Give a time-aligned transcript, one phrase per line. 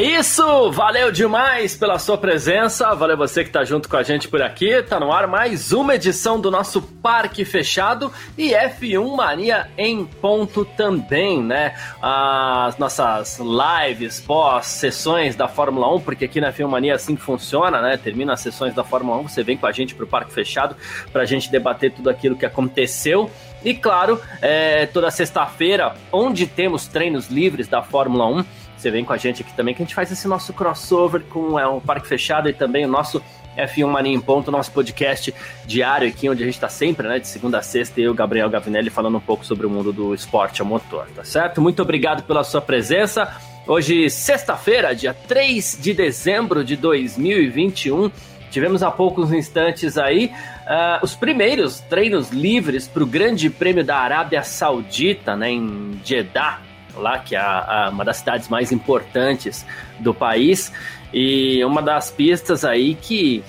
[0.00, 0.70] É isso!
[0.70, 4.82] Valeu demais pela sua presença, valeu você que tá junto com a gente por aqui.
[4.82, 10.64] Tá no ar mais uma edição do nosso Parque Fechado e F1 Mania em ponto
[10.64, 11.74] também, né?
[12.00, 17.82] As nossas lives pós sessões da Fórmula 1, porque aqui na F1 Mania assim funciona,
[17.82, 17.98] né?
[17.98, 20.74] Termina as sessões da Fórmula 1, você vem com a gente pro Parque Fechado
[21.12, 23.30] pra gente debater tudo aquilo que aconteceu.
[23.62, 28.44] E claro, é, toda sexta-feira, onde temos treinos livres da Fórmula 1,
[28.80, 31.58] você vem com a gente aqui também, que a gente faz esse nosso crossover com
[31.58, 33.22] é, o Parque Fechado e também o nosso
[33.56, 35.34] F1 Mania em Ponto, nosso podcast
[35.66, 38.90] diário aqui, onde a gente está sempre, né, de segunda a sexta, eu, Gabriel Gavinelli,
[38.90, 41.60] falando um pouco sobre o mundo do esporte a motor, tá certo?
[41.60, 43.36] Muito obrigado pela sua presença.
[43.66, 48.10] Hoje, sexta-feira, dia 3 de dezembro de 2021,
[48.50, 50.32] tivemos há poucos instantes aí
[50.62, 56.69] uh, os primeiros treinos livres para o Grande Prêmio da Arábia Saudita, né, em Jeddah,
[56.96, 59.66] lá, que é a, a, uma das cidades mais importantes
[59.98, 60.72] do país,
[61.12, 63.42] e uma das pistas aí que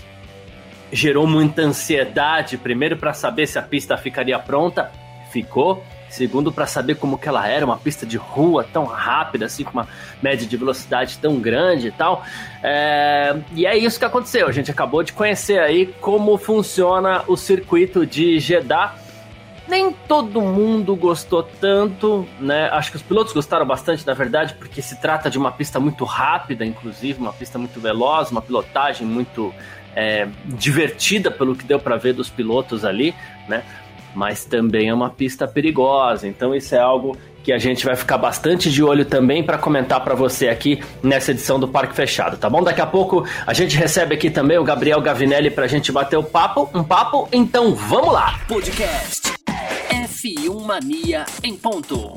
[0.92, 4.92] gerou muita ansiedade, primeiro para saber se a pista ficaria pronta,
[5.31, 9.64] ficou, segundo para saber como que ela era, uma pista de rua tão rápida, assim,
[9.64, 9.88] com uma
[10.22, 12.23] média de velocidade tão grande e tal.
[12.61, 13.36] É...
[13.53, 14.48] E é isso que aconteceu.
[14.48, 18.95] A gente acabou de conhecer aí como funciona o circuito de Jeddah
[19.72, 22.67] nem todo mundo gostou tanto, né?
[22.73, 26.03] Acho que os pilotos gostaram bastante, na verdade, porque se trata de uma pista muito
[26.03, 29.53] rápida, inclusive, uma pista muito veloz, uma pilotagem muito
[29.95, 33.16] é, divertida, pelo que deu para ver dos pilotos ali,
[33.47, 33.64] né?
[34.14, 38.17] Mas também é uma pista perigosa, então isso é algo que a gente vai ficar
[38.17, 42.49] bastante de olho também para comentar para você aqui nessa edição do Parque Fechado, tá
[42.49, 42.61] bom?
[42.61, 46.17] Daqui a pouco a gente recebe aqui também o Gabriel Gavinelli para a gente bater
[46.17, 48.38] o papo, um papo, então vamos lá!
[48.49, 49.30] Podcast
[50.21, 52.14] F1 Mania em ponto.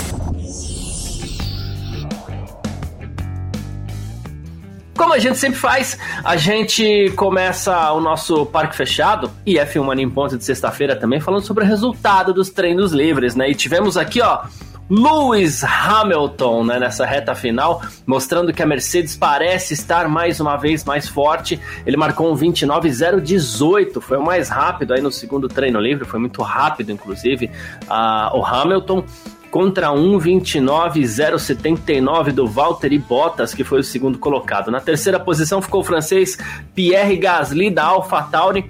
[4.95, 10.05] Como a gente sempre faz, a gente começa o nosso parque fechado e F1 Mania
[10.05, 13.49] em ponto de sexta-feira também falando sobre o resultado dos treinos livres, né?
[13.49, 14.45] E tivemos aqui, ó,
[14.89, 20.85] Lewis Hamilton né, nessa reta final, mostrando que a Mercedes parece estar mais uma vez
[20.85, 21.61] mais forte.
[21.87, 26.41] Ele marcou um 29,018, foi o mais rápido aí no segundo treino livre, foi muito
[26.43, 27.51] rápido, inclusive,
[27.85, 29.05] uh, o Hamilton
[29.51, 34.71] contra 1,29,079 do Valtteri Bottas, que foi o segundo colocado.
[34.71, 36.37] Na terceira posição ficou o francês
[36.75, 38.69] Pierre Gasly da AlphaTauri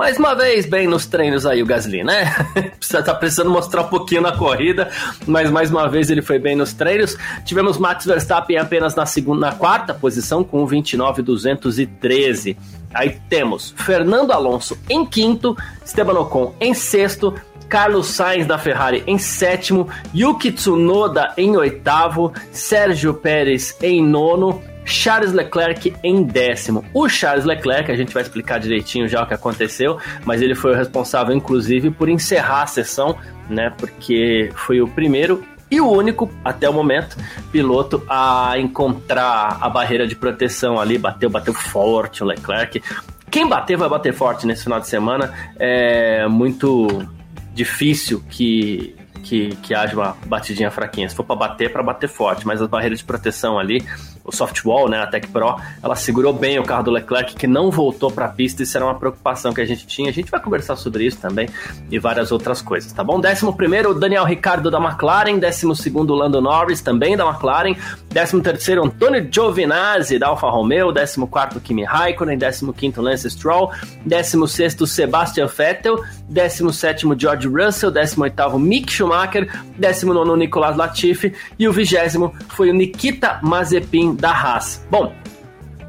[0.00, 2.34] mais uma vez, bem nos treinos aí o Gasly, né?
[3.04, 4.88] tá precisando mostrar um pouquinho na corrida,
[5.26, 7.18] mas mais uma vez ele foi bem nos treinos.
[7.44, 12.56] Tivemos Max Verstappen apenas na segunda, na quarta posição com 29,213.
[12.94, 17.34] Aí temos Fernando Alonso em quinto, Esteban Ocon em sexto,
[17.68, 25.32] Carlos Sainz da Ferrari em sétimo, Yuki Tsunoda em oitavo, Sérgio Pérez em nono, Charles
[25.32, 26.84] Leclerc em décimo.
[26.92, 30.72] O Charles Leclerc, a gente vai explicar direitinho já o que aconteceu, mas ele foi
[30.72, 33.16] o responsável, inclusive, por encerrar a sessão,
[33.48, 33.72] né?
[33.78, 37.16] Porque foi o primeiro e o único, até o momento,
[37.52, 40.98] piloto a encontrar a barreira de proteção ali.
[40.98, 42.82] Bateu, bateu forte o Leclerc.
[43.30, 45.32] Quem bater vai bater forte nesse final de semana.
[45.56, 47.08] É muito
[47.54, 51.08] difícil que que, que haja uma batidinha fraquinha.
[51.08, 53.84] Se for para bater, é para bater forte, mas as barreiras de proteção ali
[54.30, 57.70] o softwall, né, a Tech Pro, ela segurou bem o carro do Leclerc, que não
[57.70, 60.08] voltou para a pista, isso era uma preocupação que a gente tinha.
[60.08, 61.48] A gente vai conversar sobre isso também
[61.90, 63.20] e várias outras coisas, tá bom?
[63.20, 67.74] Décimo primeiro, Daniel Ricardo da McLaren, décimo segundo, Lando Norris, também da McLaren,
[68.08, 73.70] décimo terceiro, Antonio Giovinazzi da Alfa Romeo, décimo quarto, Kimi Raikkonen, décimo quinto, Lance Stroll,
[74.04, 80.76] décimo sexto, Sebastian Vettel, décimo sétimo, George Russell, décimo oitavo, Mick Schumacher, décimo nono, Nicolas
[80.76, 84.86] Latifi e o vigésimo foi o Nikita Mazepin da Haas.
[84.88, 85.12] Bom,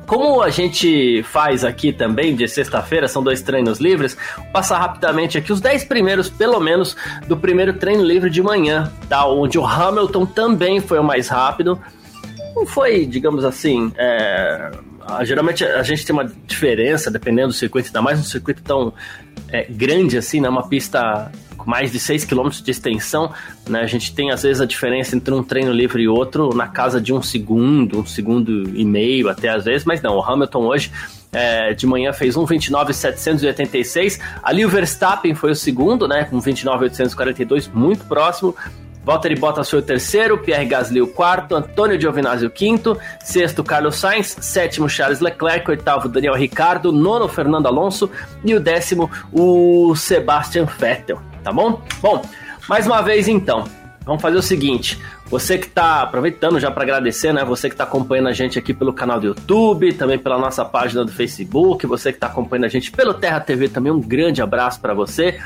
[0.07, 4.17] como a gente faz aqui também de sexta-feira, são dois treinos livres,
[4.51, 6.97] passar rapidamente aqui os 10 primeiros, pelo menos,
[7.27, 9.25] do primeiro treino livre de manhã, tá?
[9.25, 11.79] Onde o Hamilton também foi o mais rápido.
[12.53, 14.71] Não foi, digamos assim, é...
[15.23, 18.93] geralmente a gente tem uma diferença dependendo do circuito, ainda mais um circuito tão
[19.51, 20.49] é, grande assim, né?
[20.49, 23.31] Uma pista com mais de 6 km de extensão,
[23.67, 23.81] né?
[23.81, 26.99] A gente tem às vezes a diferença entre um treino livre e outro na casa
[26.99, 30.91] de um segundo, um segundo e meio até às vezes, mas não, o Hamilton hoje
[31.31, 34.19] é, de manhã fez 1,29,786.
[34.43, 36.25] Ali o Verstappen foi o segundo, né?
[36.25, 38.55] Com 29,842, muito próximo.
[39.03, 43.95] Valtteri Bottas foi o terceiro, Pierre Gasly o quarto, Antônio Giovinazzi o quinto, sexto Carlos
[43.95, 48.09] Sainz, sétimo Charles Leclerc, oitavo Daniel Ricardo, nono Fernando Alonso
[48.45, 51.81] e o décimo o Sebastian Vettel, tá bom?
[52.01, 52.21] Bom,
[52.69, 53.63] mais uma vez então,
[54.05, 54.99] vamos fazer o seguinte,
[55.31, 57.45] você que está aproveitando já para agradecer, né?
[57.45, 61.05] Você que está acompanhando a gente aqui pelo canal do YouTube, também pela nossa página
[61.05, 64.81] do Facebook, você que está acompanhando a gente pelo Terra TV também, um grande abraço
[64.81, 65.39] para você.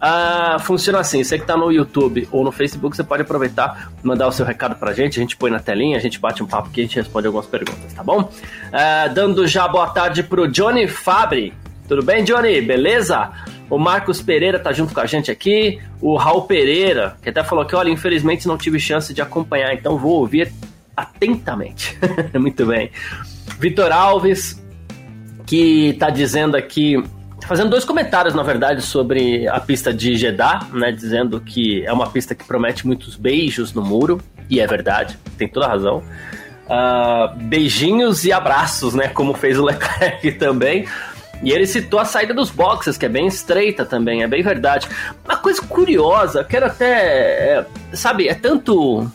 [0.00, 4.28] Ah, funciona assim, você que está no YouTube ou no Facebook, você pode aproveitar, mandar
[4.28, 6.68] o seu recado pra gente, a gente põe na telinha, a gente bate um papo
[6.68, 8.30] aqui, a gente responde algumas perguntas, tá bom?
[8.72, 11.52] Ah, dando já boa tarde pro Johnny Fabri.
[11.88, 12.60] Tudo bem, Johnny?
[12.60, 13.30] Beleza?
[13.68, 15.80] O Marcos Pereira tá junto com a gente aqui.
[16.00, 19.98] O Raul Pereira, que até falou que, olha, infelizmente não tive chance de acompanhar, então
[19.98, 20.52] vou ouvir
[20.96, 21.98] atentamente.
[22.38, 22.90] Muito bem.
[23.58, 24.62] Vitor Alves,
[25.46, 27.02] que tá dizendo aqui
[27.46, 30.92] fazendo dois comentários, na verdade, sobre a pista de Jeddah, né?
[30.92, 34.20] Dizendo que é uma pista que promete muitos beijos no muro,
[34.50, 36.02] e é verdade, tem toda razão.
[36.66, 39.08] Uh, beijinhos e abraços, né?
[39.08, 40.86] Como fez o Leclerc também.
[41.42, 44.88] E ele citou a saída dos boxes, que é bem estreita também, é bem verdade.
[45.24, 47.58] Uma coisa curiosa, quero até.
[47.58, 49.10] É, sabe, é tanto.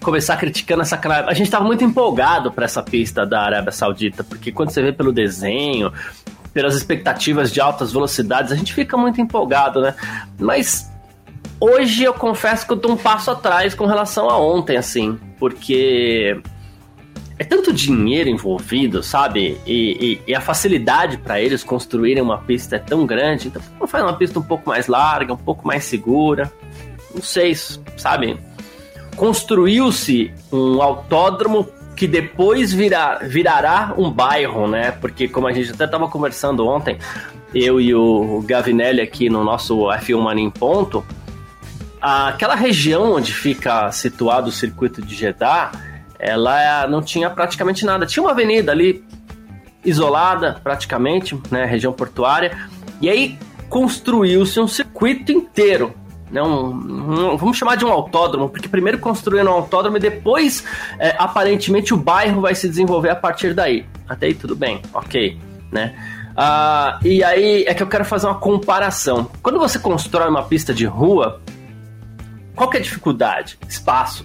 [0.00, 4.52] Começar criticando essa A gente estava muito empolgado para essa pista da Arábia Saudita, porque
[4.52, 5.92] quando você vê pelo desenho,
[6.52, 9.94] pelas expectativas de altas velocidades, a gente fica muito empolgado, né?
[10.38, 10.90] Mas
[11.60, 16.40] hoje eu confesso que eu tô um passo atrás com relação a ontem, assim, porque
[17.38, 19.60] é tanto dinheiro envolvido, sabe?
[19.64, 23.48] E, e, e a facilidade para eles construírem uma pista é tão grande.
[23.48, 26.52] Então, vamos fazer uma pista um pouco mais larga, um pouco mais segura.
[27.14, 27.54] Não sei,
[27.96, 28.38] sabe?
[29.16, 31.68] Construiu-se um autódromo
[31.98, 34.92] que depois virá, virará um bairro, né?
[34.92, 36.96] Porque como a gente até estava conversando ontem,
[37.52, 41.04] eu e o Gavinelli aqui no nosso F1 Mania em Ponto,
[42.00, 45.72] aquela região onde fica situado o circuito de Jeddah,
[46.20, 48.06] ela não tinha praticamente nada.
[48.06, 49.04] Tinha uma avenida ali
[49.84, 52.56] isolada, praticamente, né, região portuária,
[53.00, 53.36] e aí
[53.68, 55.92] construiu-se um circuito inteiro
[56.30, 60.64] né, um, um, vamos chamar de um autódromo, porque primeiro construíram um autódromo e depois,
[60.98, 63.86] é, aparentemente, o bairro vai se desenvolver a partir daí.
[64.08, 65.38] Até aí tudo bem, ok,
[65.70, 65.94] né?
[66.36, 69.28] Ah, e aí é que eu quero fazer uma comparação.
[69.42, 71.40] Quando você constrói uma pista de rua,
[72.54, 73.58] qual que é a dificuldade?
[73.68, 74.24] Espaço.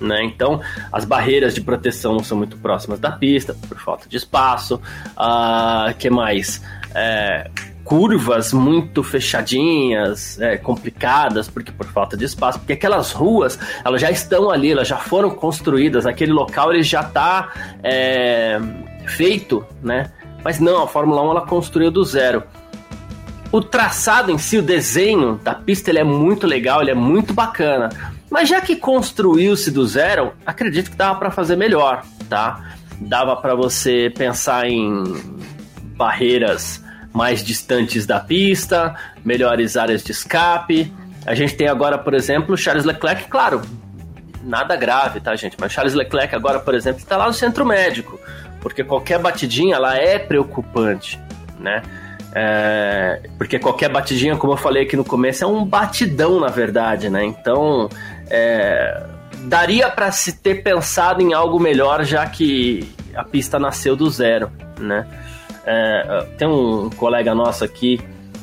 [0.00, 0.24] Né?
[0.24, 0.60] Então,
[0.92, 4.80] as barreiras de proteção não são muito próximas da pista, por falta de espaço.
[5.16, 6.62] Ah, que mais?
[6.94, 7.50] É,
[7.88, 14.10] curvas muito fechadinhas, é, complicadas, porque por falta de espaço, porque aquelas ruas, elas já
[14.10, 17.50] estão ali, elas já foram construídas, aquele local ele já está
[17.82, 18.60] é,
[19.06, 20.12] feito, né?
[20.44, 22.42] Mas não, a Fórmula 1 ela construiu do zero.
[23.50, 27.32] O traçado em si, o desenho da pista, ele é muito legal, ele é muito
[27.32, 27.88] bacana.
[28.30, 32.76] Mas já que construiu-se do zero, acredito que dava para fazer melhor, tá?
[33.00, 35.38] Dava para você pensar em
[35.96, 38.94] barreiras mais distantes da pista,
[39.24, 40.92] melhores áreas de escape.
[41.26, 43.62] A gente tem agora, por exemplo, Charles Leclerc, claro,
[44.42, 45.56] nada grave, tá, gente?
[45.60, 48.18] Mas Charles Leclerc agora, por exemplo, está lá no centro médico,
[48.60, 51.20] porque qualquer batidinha ela é preocupante,
[51.58, 51.82] né?
[52.34, 57.08] É, porque qualquer batidinha, como eu falei aqui no começo, é um batidão, na verdade,
[57.08, 57.24] né?
[57.24, 57.88] Então,
[58.30, 59.02] é,
[59.44, 64.50] daria para se ter pensado em algo melhor, já que a pista nasceu do zero,
[64.78, 65.06] né?
[65.70, 68.00] É, tem um colega nosso aqui,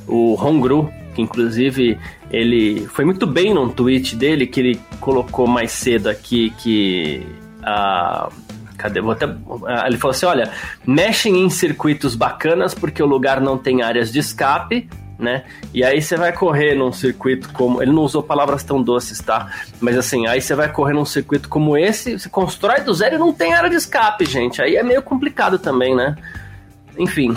[0.08, 1.98] o Hongru, que inclusive
[2.30, 7.26] ele foi muito bem num tweet dele que ele colocou mais cedo aqui que
[7.64, 8.30] a.
[8.78, 9.02] Cadê?
[9.02, 9.26] Vou até,
[9.88, 10.52] ele falou assim: olha,
[10.86, 15.46] mexem em circuitos bacanas porque o lugar não tem áreas de escape, né?
[15.74, 17.82] E aí você vai correr num circuito como.
[17.82, 19.50] Ele não usou palavras tão doces, tá?
[19.80, 23.18] Mas assim, aí você vai correr num circuito como esse, você constrói do zero e
[23.18, 24.62] não tem área de escape, gente.
[24.62, 26.16] Aí é meio complicado também, né?
[26.98, 27.34] Enfim.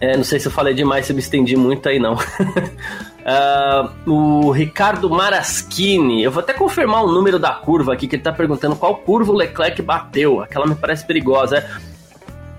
[0.00, 2.14] É, não sei se eu falei demais, se eu me estendi muito aí, não.
[2.14, 8.22] uh, o Ricardo Maraschini, eu vou até confirmar o número da curva aqui, que ele
[8.22, 10.40] tá perguntando qual curva o Leclerc bateu.
[10.40, 11.58] Aquela me parece perigosa.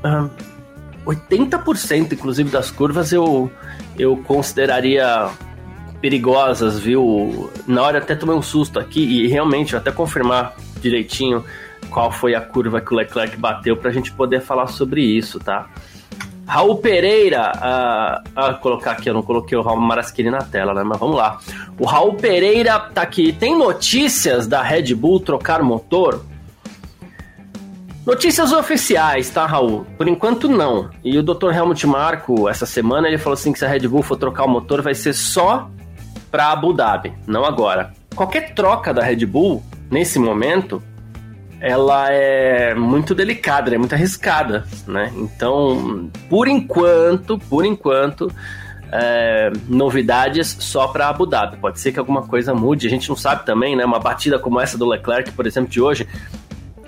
[0.03, 0.29] É, uh,
[1.05, 3.51] 80% inclusive das curvas eu,
[3.98, 5.29] eu consideraria
[6.00, 7.51] perigosas, viu?
[7.67, 11.43] Na hora até tomei um susto aqui e realmente, vou até confirmar direitinho
[11.89, 15.70] qual foi a curva que o Leclerc bateu pra gente poder falar sobre isso, tá?
[16.51, 20.84] Raul Pereira, uh, uh, colocar aqui, eu não coloquei o Raul Maraschini na tela, né?
[20.84, 21.39] Mas vamos lá.
[21.79, 23.31] O Raul Pereira tá aqui.
[23.31, 26.25] Tem notícias da Red Bull trocar motor?
[28.05, 29.86] Notícias oficiais, tá, Raul?
[29.98, 30.89] Por enquanto não.
[31.01, 31.53] E o Dr.
[31.55, 34.50] Helmut Marko, essa semana, ele falou assim que se a Red Bull for trocar o
[34.50, 35.70] motor, vai ser só
[36.29, 37.93] para Abu Dhabi, não agora.
[38.13, 40.84] Qualquer troca da Red Bull, nesse momento,
[41.62, 45.13] ela é muito delicada, é muito arriscada, né?
[45.15, 48.34] Então, por enquanto, por enquanto,
[48.91, 51.58] é, novidades só para Abu Dhabi.
[51.58, 53.86] Pode ser que alguma coisa mude, a gente não sabe também, né?
[53.86, 56.08] Uma batida como essa do Leclerc, por exemplo, de hoje,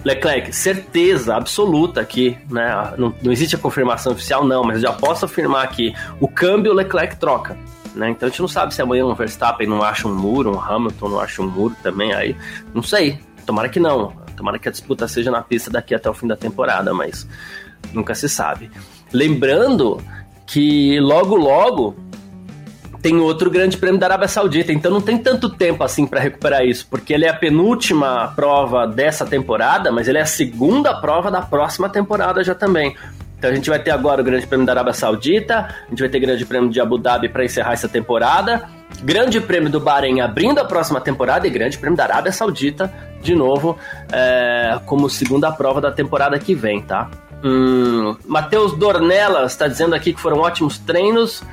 [0.03, 2.93] Leclerc, certeza absoluta aqui, né?
[2.97, 6.73] Não, não existe a confirmação oficial, não, mas eu já posso afirmar que o câmbio
[6.73, 7.55] Leclerc troca.
[7.95, 8.09] Né?
[8.09, 11.09] Então a gente não sabe se amanhã o Verstappen não acha um muro, um Hamilton
[11.09, 12.35] não acha um muro também, aí
[12.73, 13.19] não sei.
[13.45, 14.22] Tomara que não.
[14.43, 17.25] Tomara que a disputa seja na pista daqui até o fim da temporada, mas
[17.93, 18.69] nunca se sabe.
[19.13, 20.03] Lembrando
[20.45, 21.95] que logo logo
[23.01, 26.65] tem outro grande prêmio da Arábia Saudita, então não tem tanto tempo assim para recuperar
[26.65, 31.31] isso, porque ele é a penúltima prova dessa temporada, mas ele é a segunda prova
[31.31, 32.97] da próxima temporada já também.
[33.43, 36.07] Então a gente vai ter agora o Grande Prêmio da Arábia Saudita, a gente vai
[36.07, 38.69] ter o Grande Prêmio de Abu Dhabi para encerrar essa temporada,
[39.01, 42.89] Grande Prêmio do Bahrein abrindo a próxima temporada e Grande Prêmio da Arábia Saudita
[43.21, 43.77] de novo
[44.13, 47.11] é, como segunda prova da temporada que vem, tá?
[47.43, 51.43] Hum, Matheus Dornelas está dizendo aqui que foram ótimos treinos.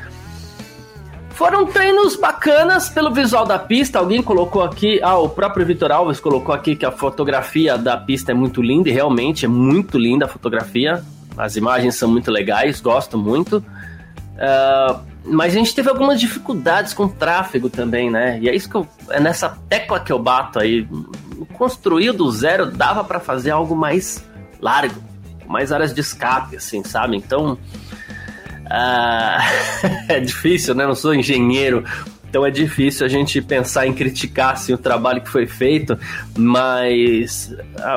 [1.31, 3.99] Foram treinos bacanas pelo visual da pista.
[3.99, 8.31] Alguém colocou aqui, ah, o próprio Vitor Alves colocou aqui que a fotografia da pista
[8.31, 11.03] é muito linda e realmente é muito linda a fotografia.
[11.37, 13.59] As imagens são muito legais, gosto muito.
[13.59, 18.39] Uh, mas a gente teve algumas dificuldades com o tráfego também, né?
[18.41, 20.87] E é isso que eu, é nessa tecla que eu bato aí.
[21.55, 24.25] Construir do zero dava para fazer algo mais
[24.61, 25.03] largo,
[25.47, 27.17] mais áreas de escape, assim, sabe?
[27.17, 27.59] Então
[28.71, 29.41] ah,
[30.09, 30.87] é difícil, né?
[30.87, 31.85] Não sou engenheiro,
[32.31, 35.99] então é difícil a gente pensar em criticar assim, o trabalho que foi feito,
[36.39, 37.53] mas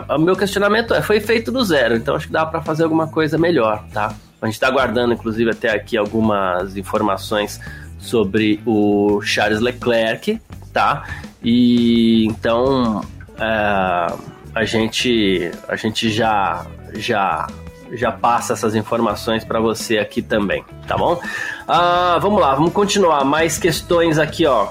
[0.10, 3.08] o meu questionamento é: foi feito do zero, então acho que dá para fazer alguma
[3.08, 4.16] coisa melhor, tá?
[4.42, 7.62] A gente está aguardando, inclusive, até aqui algumas informações
[8.00, 10.42] sobre o Charles Leclerc,
[10.74, 11.04] tá?
[11.44, 14.20] E então uh,
[14.56, 17.48] a gente a gente já já
[17.94, 21.22] já passa essas informações para você aqui também, tá bom?
[21.68, 23.24] Ah, vamos lá, vamos continuar.
[23.24, 24.70] Mais questões aqui, ó.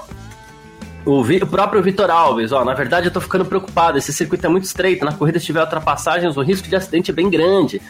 [1.05, 4.49] O, o, próprio Vitor Alves, ó, na verdade eu tô ficando preocupado, esse circuito é
[4.49, 7.81] muito estreito, na corrida se tiver ultrapassagens, o risco de acidente é bem grande.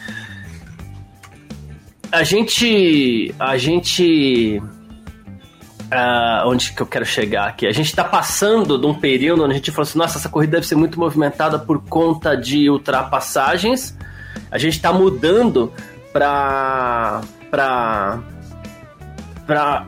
[2.10, 4.60] A gente, a gente,
[5.92, 7.66] uh, onde que eu quero chegar aqui?
[7.66, 10.52] A gente está passando de um período onde a gente falou assim, nossa, essa corrida
[10.52, 13.96] deve ser muito movimentada por conta de ultrapassagens,
[14.54, 15.72] a gente está mudando
[16.12, 18.20] para para
[19.44, 19.84] para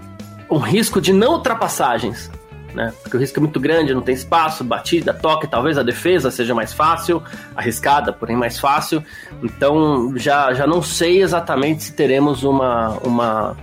[0.51, 2.29] um risco de não ultrapassagens,
[2.75, 2.93] né?
[3.01, 6.53] Porque o risco é muito grande, não tem espaço, batida, toque, talvez a defesa seja
[6.53, 7.23] mais fácil,
[7.55, 9.03] arriscada, porém mais fácil.
[9.41, 13.57] Então já, já não sei exatamente se teremos uma uma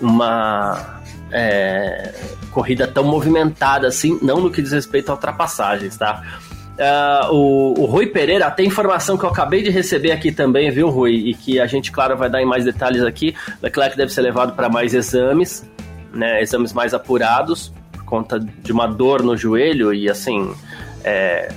[0.00, 2.12] uma é,
[2.50, 6.20] corrida tão movimentada assim, não no que diz respeito a ultrapassagens, tá?
[6.76, 10.90] Uh, o, o, Rui Pereira, tem informação que eu acabei de receber aqui também, viu,
[10.90, 11.14] Rui?
[11.14, 13.34] E que a gente, claro, vai dar em mais detalhes aqui.
[13.62, 15.66] Leclerc deve ser levado para mais exames,
[16.12, 16.42] né?
[16.42, 20.54] Exames mais apurados, por conta de uma dor no joelho e assim.
[21.02, 21.50] É...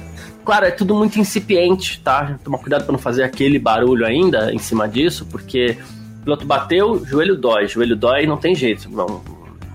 [0.45, 2.39] Claro, é tudo muito incipiente, tá?
[2.41, 5.77] Toma cuidado para não fazer aquele barulho ainda em cima disso, porque
[6.21, 8.89] o piloto bateu, joelho dói, joelho dói não tem jeito.
[8.89, 9.21] Não,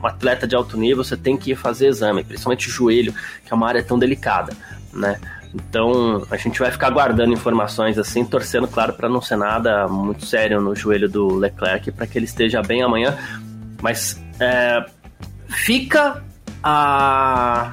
[0.03, 3.13] um atleta de alto nível, você tem que ir fazer exame, principalmente o joelho,
[3.45, 4.57] que é uma área tão delicada
[4.95, 5.19] né?
[5.55, 10.27] Então a gente vai ficar guardando informações assim, torcendo, claro, para não ser nada muito
[10.27, 13.17] sério no joelho do Leclerc, para que ele esteja bem amanhã.
[13.81, 14.85] Mas é,
[15.49, 16.23] fica
[16.63, 17.71] a...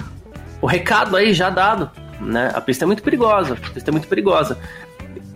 [0.62, 2.52] o recado aí já dado, né?
[2.54, 4.58] A pista é muito perigosa, a pista é muito perigosa.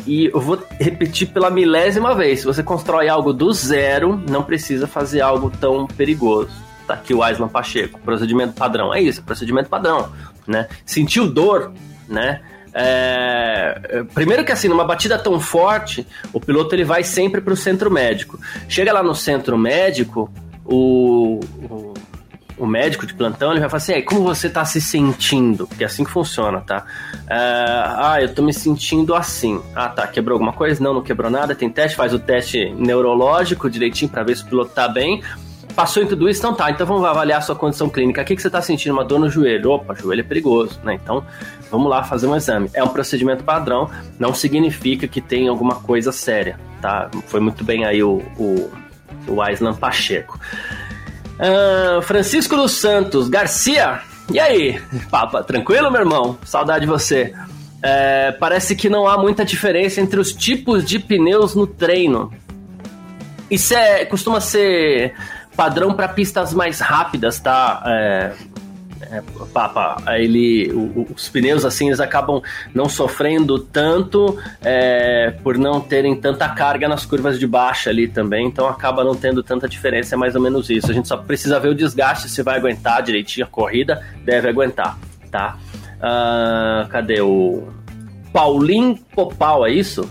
[0.05, 4.85] E eu vou repetir pela milésima vez: se você constrói algo do zero, não precisa
[4.85, 6.63] fazer algo tão perigoso.
[6.85, 8.93] Tá aqui o Aislan Pacheco, procedimento padrão.
[8.93, 10.11] É isso, procedimento padrão
[10.47, 10.67] né?
[10.85, 11.73] Sentiu dor,
[12.07, 12.41] né?
[12.77, 17.55] É, primeiro que assim, numa batida tão forte, o piloto ele vai sempre para o
[17.55, 18.37] centro médico.
[18.67, 20.29] Chega lá no centro médico,
[20.65, 21.93] o, o,
[22.57, 25.65] o, médico de plantão ele vai falar assim: como você está se sentindo?
[25.67, 26.85] Porque é assim que funciona, tá?
[27.29, 29.61] É, ah, eu estou me sentindo assim.
[29.73, 30.83] Ah, tá, quebrou alguma coisa?
[30.83, 31.55] Não, não quebrou nada.
[31.55, 35.23] Tem teste, faz o teste neurológico direitinho para ver se o piloto está bem.
[35.75, 36.39] Passou em tudo isso?
[36.39, 38.21] Então tá, então vamos avaliar a sua condição clínica.
[38.21, 38.93] O que, que você está sentindo?
[38.93, 39.71] Uma dor no joelho?
[39.71, 40.93] Opa, joelho é perigoso, né?
[40.93, 41.23] Então
[41.69, 42.69] vamos lá fazer um exame.
[42.73, 47.09] É um procedimento padrão, não significa que tem alguma coisa séria, tá?
[47.27, 48.71] Foi muito bem aí o, o,
[49.27, 50.39] o Aislan Pacheco.
[51.35, 53.99] Uh, Francisco dos Santos, Garcia,
[54.31, 54.81] e aí?
[55.11, 56.37] Papa, tranquilo, meu irmão?
[56.45, 57.33] Saudade de você.
[57.85, 62.31] é, parece que não há muita diferença entre os tipos de pneus no treino.
[63.49, 65.13] Isso é, costuma ser
[65.55, 67.81] padrão para pistas mais rápidas, tá?
[67.85, 68.31] É,
[69.11, 69.21] é,
[69.53, 72.41] papa, ele, o, os pneus assim eles acabam
[72.73, 78.47] não sofrendo tanto é, por não terem tanta carga nas curvas de baixa ali também,
[78.47, 80.89] então acaba não tendo tanta diferença, é mais ou menos isso.
[80.89, 84.97] A gente só precisa ver o desgaste se vai aguentar direitinho a corrida, deve aguentar,
[85.29, 85.57] tá?
[85.97, 87.67] Uh, cadê o
[88.33, 90.09] Paulinho Popal, é isso?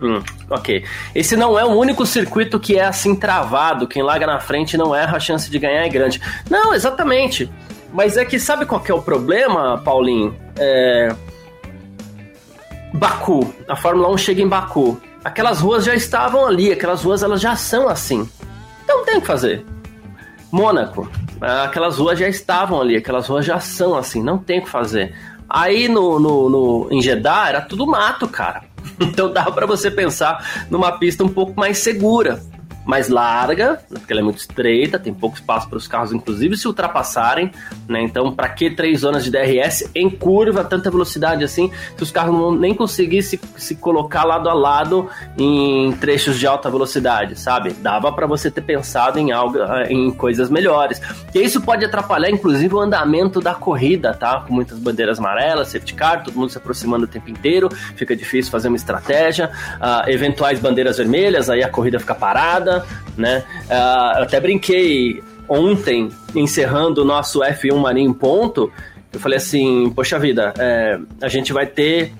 [0.00, 0.84] Hum, ok.
[1.14, 3.86] Esse não é o único circuito que é assim travado.
[3.86, 6.20] Quem larga na frente não erra, a chance de ganhar é grande.
[6.50, 7.50] Não, exatamente.
[7.92, 10.36] Mas é que sabe qual que é o problema, Paulinho?
[10.58, 11.14] É...
[12.92, 13.54] Baku.
[13.68, 15.00] A Fórmula 1 chega em Baku.
[15.24, 18.28] Aquelas ruas já estavam ali, aquelas ruas elas já são assim.
[18.84, 19.64] Então tem o que fazer.
[20.52, 21.10] Mônaco.
[21.40, 25.14] Aquelas ruas já estavam ali, aquelas ruas já são assim, não tem o que fazer.
[25.48, 28.62] Aí no, no, no, em Jeddah era tudo mato, cara.
[28.98, 32.40] Então dava para você pensar numa pista um pouco mais segura
[32.86, 36.68] mais larga, porque ela é muito estreita, tem pouco espaço para os carros, inclusive, se
[36.68, 37.50] ultrapassarem,
[37.88, 38.00] né?
[38.00, 42.32] Então, para que três zonas de DRS em curva, tanta velocidade assim, se os carros
[42.32, 47.72] não nem conseguissem se, colocar lado a lado em trechos de alta velocidade, sabe?
[47.72, 51.02] Dava para você ter pensado em algo, em coisas melhores.
[51.34, 54.44] E isso pode atrapalhar, inclusive, o andamento da corrida, tá?
[54.46, 58.52] Com muitas bandeiras amarelas, safety car, todo mundo se aproximando o tempo inteiro, fica difícil
[58.52, 59.50] fazer uma estratégia,
[59.80, 62.75] uh, eventuais bandeiras vermelhas, aí a corrida fica parada
[63.16, 63.44] né?
[63.68, 68.70] Uh, até brinquei ontem, encerrando o nosso F1 Marinho ponto,
[69.12, 72.12] eu falei assim, poxa vida, é, a gente vai ter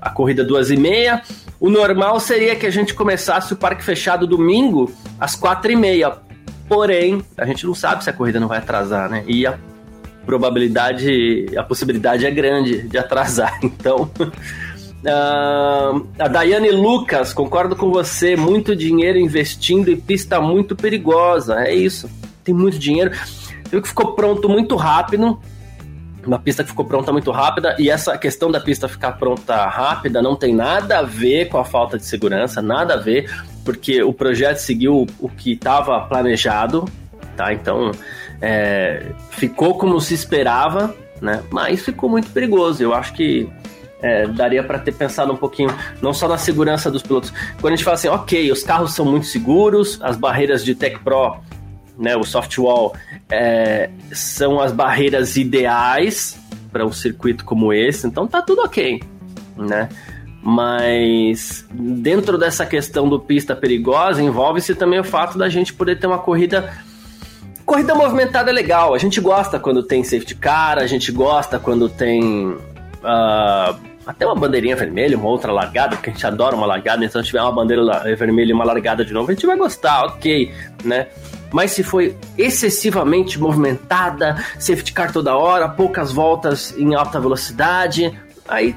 [0.00, 1.22] a corrida duas e meia,
[1.60, 6.12] o normal seria que a gente começasse o parque fechado domingo às quatro e meia,
[6.68, 9.24] porém, a gente não sabe se a corrida não vai atrasar, né?
[9.26, 9.58] E a
[10.24, 14.10] probabilidade, a possibilidade é grande de atrasar, então...
[15.00, 18.36] Uh, a Daiane Lucas, concordo com você.
[18.36, 21.60] Muito dinheiro investindo em pista muito perigosa.
[21.60, 22.10] É isso.
[22.44, 23.10] Tem muito dinheiro.
[23.70, 25.40] Viu que ficou pronto muito rápido.
[26.26, 27.74] Uma pista que ficou pronta muito rápida.
[27.78, 31.64] E essa questão da pista ficar pronta rápida não tem nada a ver com a
[31.64, 33.30] falta de segurança, nada a ver,
[33.64, 36.84] porque o projeto seguiu o que estava planejado,
[37.36, 37.54] tá?
[37.54, 37.90] Então
[38.42, 41.42] é, ficou como se esperava, né?
[41.50, 42.82] Mas ficou muito perigoso.
[42.82, 43.48] Eu acho que
[44.02, 47.32] é, daria para ter pensado um pouquinho, não só na segurança dos pilotos.
[47.60, 50.98] Quando a gente fala assim, ok, os carros são muito seguros, as barreiras de Tech
[51.00, 51.36] Pro,
[51.98, 52.94] né, o softwall,
[53.30, 56.38] é, são as barreiras ideais
[56.72, 59.02] para um circuito como esse, então tá tudo ok,
[59.56, 59.88] né?
[60.42, 66.06] Mas dentro dessa questão do pista perigosa, envolve-se também o fato da gente poder ter
[66.06, 66.72] uma corrida
[67.66, 68.94] corrida movimentada é legal.
[68.94, 73.78] A gente gosta quando tem safety car, a gente gosta quando tem uh,
[74.10, 77.28] até uma bandeirinha vermelha, uma outra largada, porque a gente adora uma largada, então se
[77.28, 77.84] tiver uma bandeira
[78.16, 80.52] vermelha e uma largada de novo, a gente vai gostar, ok,
[80.84, 81.06] né?
[81.52, 88.18] Mas se foi excessivamente movimentada, safety car toda hora, poucas voltas em alta velocidade,
[88.48, 88.74] aí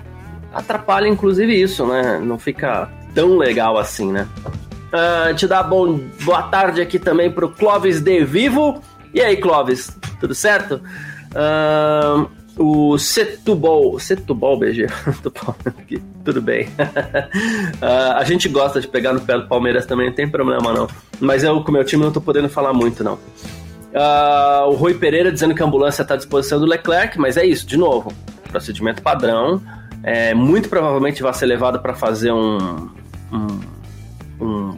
[0.53, 2.19] atrapalha inclusive isso, né?
[2.19, 4.27] Não fica tão legal assim, né?
[4.93, 8.81] Uh, te dar bom, boa tarde aqui também pro Clóvis De Vivo.
[9.11, 10.79] E aí, Clóvis, tudo certo?
[11.31, 14.87] Uh, o Setubol, Setubol BG,
[16.23, 16.67] tudo bem.
[16.67, 20.87] uh, a gente gosta de pegar no pé do Palmeiras também, não tem problema não.
[21.19, 23.15] Mas eu com o meu time não tô podendo falar muito não.
[23.15, 27.45] Uh, o Rui Pereira dizendo que a ambulância está à disposição do Leclerc, mas é
[27.45, 28.11] isso, de novo,
[28.49, 29.61] procedimento padrão.
[30.03, 32.89] É, muito provavelmente vai ser levado para fazer um,
[33.31, 33.59] um,
[34.41, 34.77] um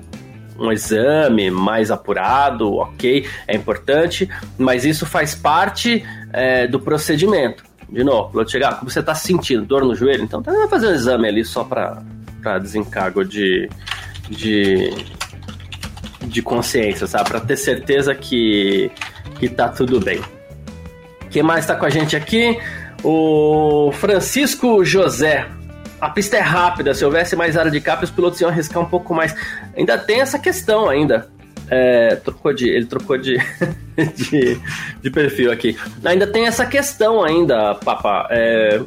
[0.57, 6.03] um exame mais apurado, ok, é importante, mas isso faz parte
[6.35, 7.63] é, do procedimento.
[7.89, 10.91] De novo, quando chegar, como você está sentindo dor no joelho, então tá fazer um
[10.91, 12.03] exame ali só para
[12.59, 13.69] desencargo de,
[14.29, 14.93] de,
[16.23, 17.29] de consciência, sabe?
[17.29, 18.91] Para ter certeza que,
[19.39, 20.19] que tá tudo bem.
[21.29, 22.59] Quem mais está com a gente aqui?
[23.03, 25.47] O Francisco José
[26.01, 28.85] a pista é rápida, se houvesse mais área de cap, os pilotos iam arriscar um
[28.85, 29.33] pouco mais.
[29.75, 31.29] Ainda tem essa questão ainda.
[31.69, 33.37] É, trocou de, ele trocou de,
[34.15, 34.59] de,
[35.01, 35.77] de, perfil aqui.
[36.03, 38.27] Ainda tem essa questão ainda, Papa.
[38.29, 38.81] É,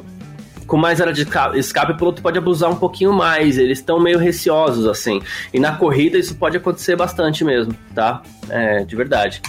[0.65, 3.57] com mais área de escape, o piloto pode abusar um pouquinho mais.
[3.57, 5.19] Eles estão meio receosos, assim.
[5.51, 8.21] E na corrida isso pode acontecer bastante mesmo, tá?
[8.47, 9.41] É, de verdade.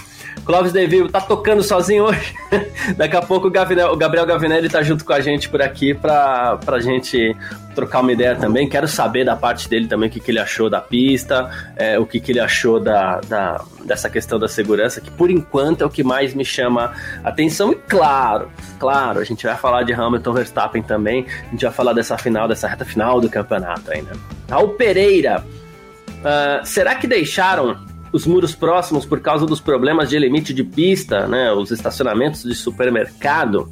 [0.45, 2.33] Clóvis Devil tá tocando sozinho hoje.
[2.97, 5.93] Daqui a pouco o, Gavinel, o Gabriel Gavinelli tá junto com a gente por aqui
[5.93, 7.35] pra, pra gente
[7.75, 8.67] trocar uma ideia também.
[8.67, 12.05] Quero saber da parte dele também o que, que ele achou da pista, é, o
[12.05, 15.89] que, que ele achou da, da, dessa questão da segurança, que por enquanto é o
[15.89, 17.71] que mais me chama atenção.
[17.71, 21.93] E claro, claro, a gente vai falar de Hamilton Verstappen também, a gente vai falar
[21.93, 24.11] dessa final, dessa reta final do campeonato ainda.
[24.49, 30.53] Raul Pereira, uh, será que deixaram os muros próximos por causa dos problemas de limite
[30.53, 33.71] de pista, né, os estacionamentos de supermercado?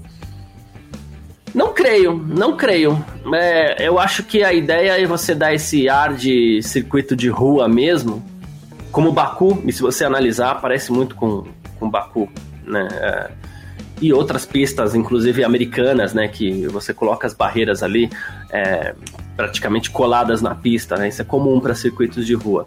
[1.53, 3.03] Não creio, não creio.
[3.33, 7.67] É, eu acho que a ideia é você dar esse ar de circuito de rua
[7.67, 8.23] mesmo,
[8.91, 11.45] como Baku, e se você analisar, parece muito com,
[11.79, 12.29] com Baku,
[12.63, 12.87] né?
[12.91, 13.31] É,
[14.01, 16.27] e outras pistas, inclusive americanas, né?
[16.27, 18.09] Que você coloca as barreiras ali
[18.51, 18.95] é,
[19.35, 21.09] praticamente coladas na pista, né?
[21.09, 22.65] Isso é comum para circuitos de rua.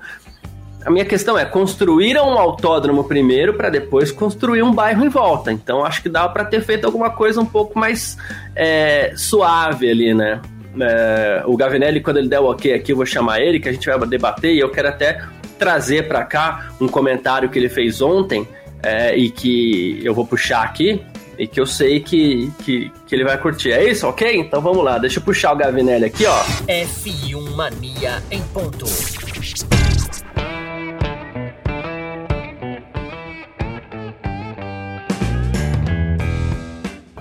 [0.85, 5.53] A minha questão é, construíram um autódromo primeiro para depois construir um bairro em volta.
[5.53, 8.17] Então acho que dá para ter feito alguma coisa um pouco mais
[8.57, 10.41] é, suave ali, né?
[10.81, 13.73] É, o Gavinelli, quando ele der o ok aqui, eu vou chamar ele, que a
[13.73, 15.23] gente vai debater, e eu quero até
[15.59, 18.49] trazer para cá um comentário que ele fez ontem
[18.83, 21.01] é, e que eu vou puxar aqui
[21.39, 23.73] e que eu sei que, que, que, ele vai curtir.
[23.73, 24.37] É isso, ok?
[24.37, 26.45] Então vamos lá, deixa eu puxar o Gavinelli aqui, ó.
[26.67, 28.87] F1 Mania em ponto.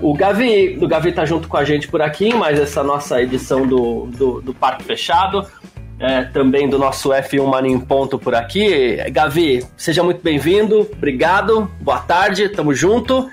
[0.02, 3.68] O Gavi, o Gavi tá junto com a gente por aqui, mas essa nossa edição
[3.68, 5.46] do, do, do Parque Fechado,
[6.00, 8.98] é, também do nosso F1 Mania Ponto por aqui.
[9.12, 13.30] Gavi, seja muito bem-vindo, obrigado, boa tarde, tamo junto.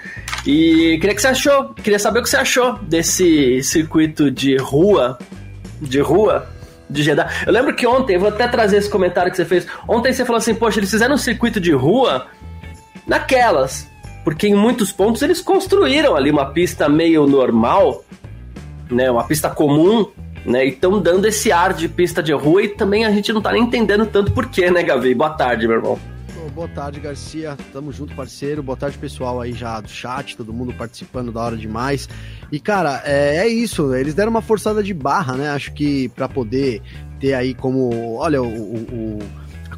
[0.46, 5.18] E queria que você achou, queria saber o que você achou desse circuito de rua,
[5.81, 6.50] de rua,
[6.88, 7.31] de Jeddah.
[7.46, 9.66] Eu lembro que ontem, vou até trazer esse comentário que você fez.
[9.88, 12.26] Ontem você falou assim, poxa, eles fizeram um circuito de rua
[13.07, 13.88] naquelas,
[14.28, 18.04] porque em muitos pontos eles construíram ali uma pista meio normal,
[18.90, 20.06] né, uma pista comum,
[20.44, 23.40] né, e estão dando esse ar de pista de rua e também a gente não
[23.40, 25.14] tá nem entendendo tanto porquê, né, Gavi?
[25.14, 25.98] Boa tarde, meu irmão.
[26.54, 27.56] Boa tarde, Garcia.
[27.72, 28.62] Tamo junto, parceiro.
[28.62, 32.06] Boa tarde, pessoal aí já do chat, todo mundo participando da hora demais.
[32.52, 33.94] E, cara, é, é isso.
[33.94, 35.50] Eles deram uma forçada de barra, né?
[35.50, 36.82] Acho que para poder
[37.20, 38.16] ter aí como.
[38.16, 39.18] Olha, o, o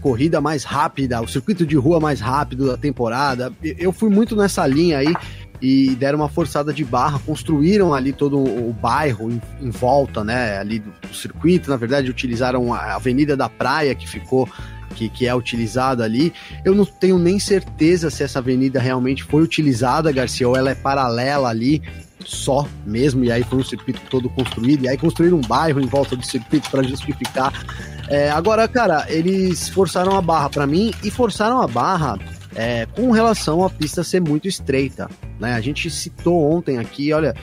[0.01, 3.53] corrida mais rápida, o circuito de rua mais rápido da temporada.
[3.63, 5.15] Eu fui muito nessa linha aí
[5.61, 10.59] e deram uma forçada de barra, construíram ali todo o bairro em, em volta, né,
[10.59, 14.49] ali do, do, circuito, na verdade utilizaram a Avenida da Praia que ficou
[14.95, 16.33] que, que é utilizada ali.
[16.65, 20.75] Eu não tenho nem certeza se essa avenida realmente foi utilizada, Garcia, ou ela é
[20.75, 21.83] paralela ali
[22.25, 25.87] só mesmo, e aí foi um circuito todo construído, e aí construíram um bairro em
[25.87, 27.53] volta do circuito para justificar.
[28.09, 32.19] É, agora, cara, eles forçaram a barra para mim e forçaram a barra
[32.55, 35.09] é, com relação à pista ser muito estreita.
[35.39, 35.55] Né?
[35.55, 37.35] A gente citou ontem aqui, olha,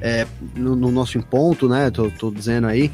[0.00, 1.90] é, no, no, nosso ponto, né?
[1.90, 2.90] Tô, tô dizendo aí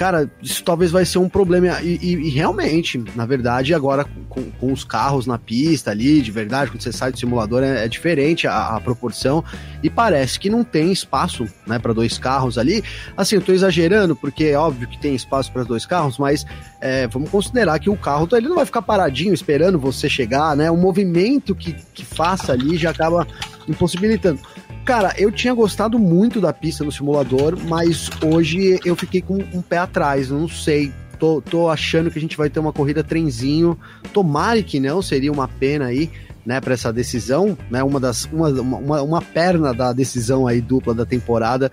[0.00, 1.78] cara, isso talvez vai ser um problema.
[1.82, 6.30] E, e, e realmente, na verdade, agora com, com, os carros na pista ali, de
[6.30, 9.44] verdade, quando você sai do simulador, é, é diferente a, a, proporção.
[9.82, 12.82] E parece que não tem espaço, né, para dois carros ali.
[13.14, 16.46] Assim, eu tô exagerando, porque é óbvio que tem espaço para dois carros, mas
[16.80, 20.70] é, vamos considerar que o carro ele não vai ficar paradinho esperando você chegar, né?
[20.70, 23.26] O movimento que, que faça ali já acaba
[23.68, 24.40] impossibilitando.
[24.84, 29.62] Cara, eu tinha gostado muito da pista no simulador, mas hoje eu fiquei com um
[29.62, 30.92] pé atrás, não sei.
[31.18, 33.78] Tô, tô achando que a gente vai ter uma corrida trenzinho.
[34.12, 36.10] Tomara que não, seria uma pena aí,
[36.46, 37.82] né, para essa decisão, né?
[37.82, 41.70] Uma das uma, uma, uma perna da decisão aí dupla da temporada.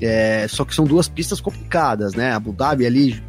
[0.00, 2.32] É, só que são duas pistas complicadas, né?
[2.32, 3.22] Abu Dhabi ali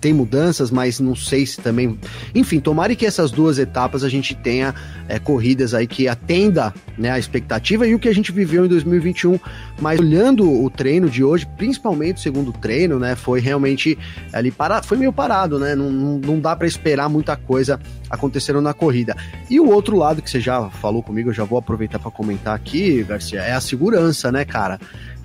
[0.00, 1.98] tem mudanças, mas não sei se também.
[2.34, 4.74] Enfim, tomara que essas duas etapas a gente tenha
[5.08, 8.68] é, corridas aí que atenda né, a expectativa e o que a gente viveu em
[8.68, 9.38] 2021.
[9.80, 13.98] Mas olhando o treino de hoje, principalmente o segundo treino, né, foi realmente
[14.32, 15.74] ali para, foi meio parado, né?
[15.74, 19.16] Não, não dá para esperar muita coisa acontecendo na corrida.
[19.48, 22.54] E o outro lado que você já falou comigo, eu já vou aproveitar para comentar
[22.54, 24.78] aqui, Garcia, é a segurança, né, cara?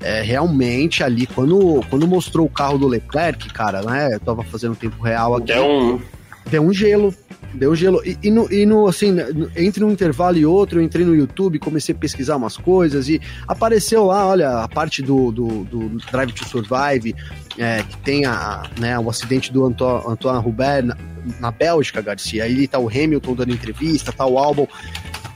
[0.06, 4.14] É, realmente ali, quando, quando mostrou o carro do Leclerc, cara, né?
[4.14, 5.48] Eu tava fazendo tempo real aqui.
[5.48, 6.02] Deu um.
[6.48, 7.14] Deu um gelo.
[7.56, 8.02] Deu gelo.
[8.06, 9.16] E, e, no, e no, assim,
[9.56, 13.20] entre um intervalo e outro, eu entrei no YouTube, comecei a pesquisar umas coisas e
[13.48, 17.16] apareceu lá, olha, a parte do, do, do Drive to Survive,
[17.58, 20.98] é, que tem a, né, o acidente do Antoine, Antoine Hubert na,
[21.40, 22.44] na Bélgica, Garcia.
[22.44, 24.68] Aí tá o Hamilton dando entrevista, tá o álbum.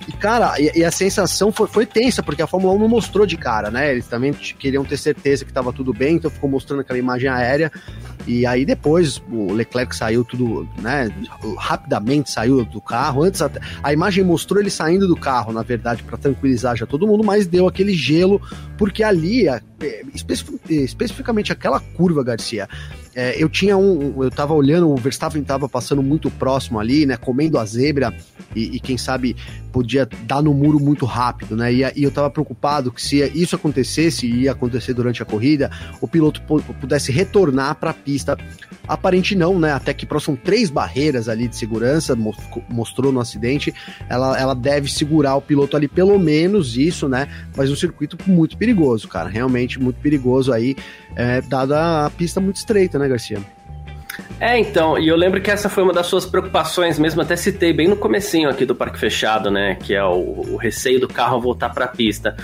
[0.09, 3.27] E, cara, e, e, a sensação foi, foi tensa, porque a Fórmula 1 não mostrou
[3.27, 3.91] de cara, né?
[3.91, 7.71] Eles também queriam ter certeza que tava tudo bem, então ficou mostrando aquela imagem aérea.
[8.25, 11.11] E aí depois o Leclerc saiu tudo, né?
[11.59, 13.23] Rapidamente saiu do carro.
[13.23, 17.05] Antes até, a imagem mostrou ele saindo do carro, na verdade, para tranquilizar já todo
[17.05, 18.41] mundo, mas deu aquele gelo,
[18.79, 19.45] porque ali,
[20.73, 22.67] especificamente aquela curva, Garcia,
[23.15, 24.23] é, eu tinha um.
[24.23, 27.17] Eu tava olhando, o Verstappen tava passando muito próximo ali, né?
[27.17, 28.13] Comendo a zebra
[28.55, 29.35] e, e quem sabe
[29.71, 31.73] podia dar no muro muito rápido, né?
[31.73, 35.71] E, e, eu tava preocupado que se isso acontecesse, e ia acontecer durante a corrida,
[36.01, 36.41] o piloto
[36.79, 38.37] pudesse retornar para a pista.
[38.89, 39.71] Aparente não, né?
[39.71, 42.17] Até que são três barreiras ali de segurança,
[42.67, 43.73] mostrou no acidente.
[44.09, 47.27] Ela, ela deve segurar o piloto ali, pelo menos isso, né?
[47.55, 49.29] Mas um circuito muito perigoso, cara.
[49.29, 50.75] Realmente muito perigoso aí,
[51.15, 53.39] é, dada a pista muito estreita, né, Garcia?
[54.39, 57.71] É, então, e eu lembro que essa foi uma das suas preocupações mesmo, até citei
[57.71, 61.39] bem no comecinho aqui do Parque Fechado, né, que é o, o receio do carro
[61.39, 62.35] voltar para a pista.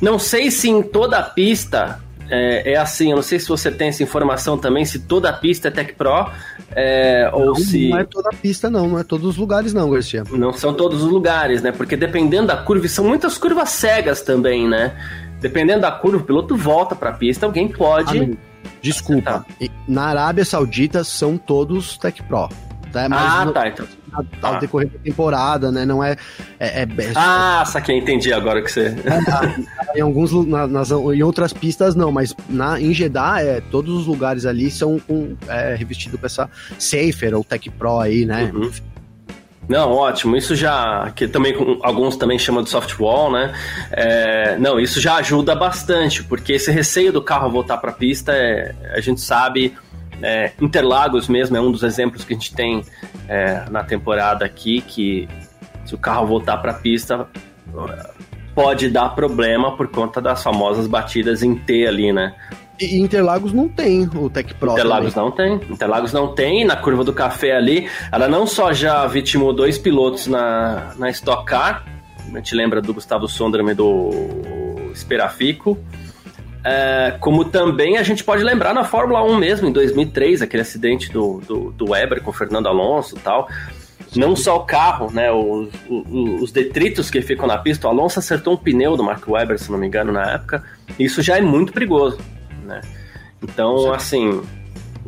[0.00, 3.70] Não sei se em toda a pista é, é, assim, eu não sei se você
[3.70, 6.30] tem essa informação também, se toda a pista é Tech Pro,
[6.70, 7.88] é, ou não, se...
[7.88, 10.24] Não é toda a pista não, não é todos os lugares não, Garcia.
[10.30, 14.68] Não são todos os lugares, né, porque dependendo da curva, são muitas curvas cegas também,
[14.68, 14.96] né,
[15.40, 18.38] dependendo da curva, o piloto volta para a pista, alguém pode...
[18.82, 19.44] Desculpa.
[19.86, 22.48] Na Arábia Saudita são todos Tech Pro.
[22.92, 23.08] Tá?
[23.08, 23.68] Mas ah, no, tá.
[23.68, 24.58] Então, ao tá.
[24.58, 25.84] decorrer da temporada, né?
[25.84, 26.16] Não é.
[26.58, 28.94] é, é, ah, saquei, entendi agora que você.
[29.94, 33.94] É, em alguns na, nas, em outras pistas não, mas na, em Jeddah, é, todos
[33.94, 38.50] os lugares ali são com, é, revestido com essa Safer ou Tech Pro aí, né?
[38.52, 38.70] Uhum.
[39.70, 40.36] Não, ótimo.
[40.36, 41.12] Isso já.
[41.14, 43.54] Que também alguns também chamam de softwall, né?
[43.92, 48.32] É, não, isso já ajuda bastante, porque esse receio do carro voltar para a pista,
[48.32, 49.72] é, a gente sabe.
[50.22, 52.84] É, Interlagos mesmo é um dos exemplos que a gente tem
[53.28, 55.28] é, na temporada aqui, que
[55.84, 57.26] se o carro voltar para a pista
[58.54, 62.34] pode dar problema por conta das famosas batidas em T ali, né?
[62.80, 64.72] E Interlagos não tem o Tech Pro.
[64.72, 65.28] Interlagos também.
[65.28, 65.70] não tem.
[65.70, 66.64] Interlagos não tem.
[66.64, 71.44] Na curva do café ali, ela não só já vitimou dois pilotos na, na Stock
[71.44, 71.84] Car,
[72.32, 74.10] a gente lembra do Gustavo Sonderman e do
[74.92, 75.78] Esperafico,
[76.64, 81.10] é, como também a gente pode lembrar na Fórmula 1 mesmo, em 2003, aquele acidente
[81.10, 83.48] do, do, do Weber com o Fernando Alonso e tal.
[84.16, 85.30] Não só o carro, né?
[85.30, 87.86] Os, os, os, detritos que ficam na pista.
[87.86, 90.64] O Alonso acertou um pneu do Mark Webber, se não me engano, na época.
[90.98, 92.18] Isso já é muito perigoso
[92.70, 92.80] né?
[93.42, 94.40] Então, assim,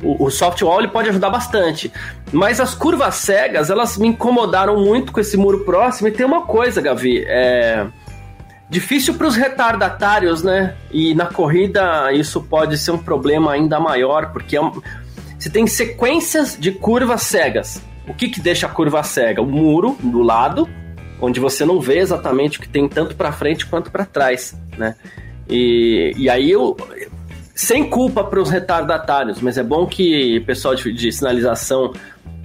[0.02, 1.92] o, o softwall ele pode ajudar bastante.
[2.32, 6.08] Mas as curvas cegas, elas me incomodaram muito com esse muro próximo.
[6.08, 7.86] E tem uma coisa, Gavi, é
[8.72, 10.74] difícil para os retardatários, né?
[10.90, 14.72] E na corrida isso pode ser um problema ainda maior, porque é um...
[15.38, 17.82] você tem sequências de curvas cegas.
[18.08, 19.42] O que, que deixa a curva cega?
[19.42, 20.66] O muro do lado,
[21.20, 24.96] onde você não vê exatamente o que tem tanto para frente quanto para trás, né?
[25.48, 26.74] E, e aí eu,
[27.54, 31.92] sem culpa para os retardatários, mas é bom que o pessoal de, de, sinalização,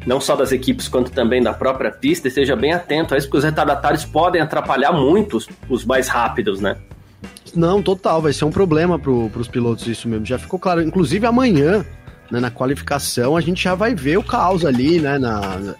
[0.07, 3.39] não só das equipes quanto também da própria pista, esteja bem atento a isso, porque
[3.39, 6.77] os retardatários podem atrapalhar muito os, os mais rápidos, né?
[7.53, 10.25] Não, total, vai ser um problema para os pilotos isso mesmo.
[10.25, 10.81] Já ficou claro.
[10.81, 11.85] Inclusive amanhã,
[12.31, 15.19] né, na qualificação, a gente já vai ver o caos ali, né?
[15.19, 15.75] Na,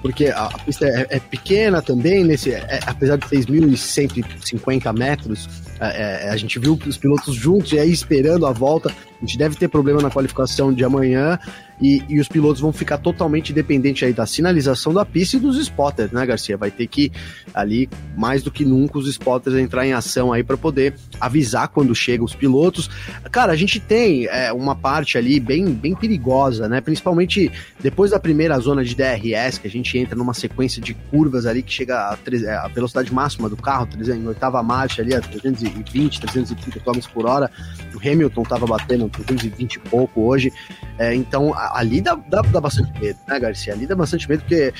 [0.00, 5.48] porque a, pista é, é, pequena também, nesse, é, apesar de 6.150 metros,
[5.80, 8.94] é, é, a gente viu os pilotos juntos e aí esperando a volta.
[9.20, 11.38] A gente deve ter problema na qualificação de amanhã
[11.80, 15.58] e, e os pilotos vão ficar totalmente dependentes aí da sinalização da pista e dos
[15.58, 16.56] spotters, né, Garcia?
[16.56, 17.12] Vai ter que
[17.52, 21.94] ali, mais do que nunca, os spotters entrar em ação aí para poder avisar quando
[21.94, 22.90] chegam os pilotos.
[23.30, 26.80] Cara, a gente tem é, uma parte ali bem, bem perigosa, né?
[26.80, 27.50] Principalmente
[27.80, 31.62] depois da primeira zona de DRS, que a gente entra numa sequência de curvas ali
[31.62, 36.20] que chega a, é, a velocidade máxima do carro, em oitava marcha ali, a 320,
[36.20, 37.50] 330 km por hora.
[37.94, 40.52] O Hamilton tava batendo 320 e pouco hoje.
[40.98, 43.72] É, então, ali dá, dá, dá bastante medo, né, Garcia?
[43.72, 44.72] Ali dá bastante medo porque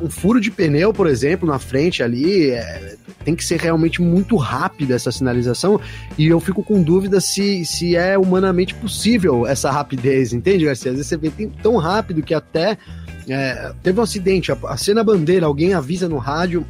[0.00, 4.36] um furo de pneu, por exemplo, na frente ali, é, tem que ser realmente muito
[4.36, 5.80] rápida essa sinalização,
[6.16, 10.90] e eu fico com dúvida se, se é humanamente possível essa rapidez, entende, Garcia?
[10.90, 11.30] Às vezes você vê
[11.62, 12.78] tão rápido que até
[13.28, 16.66] é, teve um acidente, a bandeira, alguém avisa no rádio,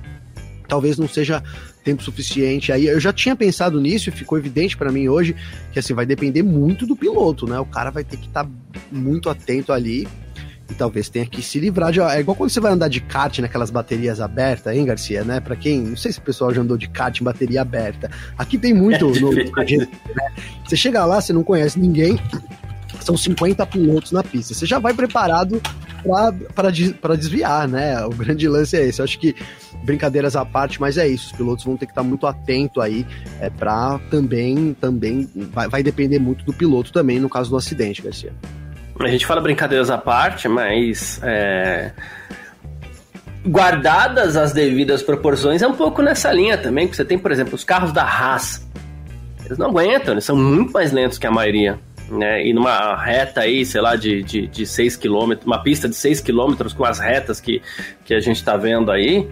[0.68, 1.42] talvez não seja
[1.82, 2.72] tempo suficiente.
[2.72, 5.34] Aí eu já tinha pensado nisso e ficou evidente para mim hoje
[5.72, 7.58] que assim vai depender muito do piloto, né?
[7.58, 8.50] O cara vai ter que estar tá
[8.90, 10.06] muito atento ali
[10.70, 12.00] e talvez tenha que se livrar de.
[12.00, 15.40] É igual quando você vai andar de kart naquelas baterias abertas, hein, Garcia, né?
[15.40, 15.80] Para quem.
[15.82, 18.10] Não sei se o pessoal já andou de kart em bateria aberta.
[18.38, 19.50] Aqui tem muito é no, né?
[20.64, 22.18] Você chega lá, você não conhece ninguém,
[23.00, 24.54] são 50 pilotos na pista.
[24.54, 25.60] Você já vai preparado
[26.54, 28.04] para desviar, né?
[28.04, 29.00] O grande lance é esse.
[29.00, 29.34] Eu acho que
[29.84, 31.26] brincadeiras à parte, mas é isso.
[31.26, 33.06] Os pilotos vão ter que estar muito atento aí
[33.40, 38.02] é, para também, também vai, vai depender muito do piloto também no caso do acidente,
[38.02, 38.32] Garcia.
[38.98, 41.92] A gente fala brincadeiras à parte, mas é,
[43.46, 47.54] guardadas as devidas proporções, é um pouco nessa linha também, que você tem, por exemplo,
[47.54, 48.66] os carros da Haas.
[49.44, 51.78] Eles não aguentam, eles são muito mais lentos que a maioria.
[52.10, 52.46] Né?
[52.46, 56.20] E numa reta aí, sei lá, de, de, de 6 km, uma pista de 6
[56.20, 57.62] km com as retas que,
[58.04, 59.28] que a gente está vendo aí,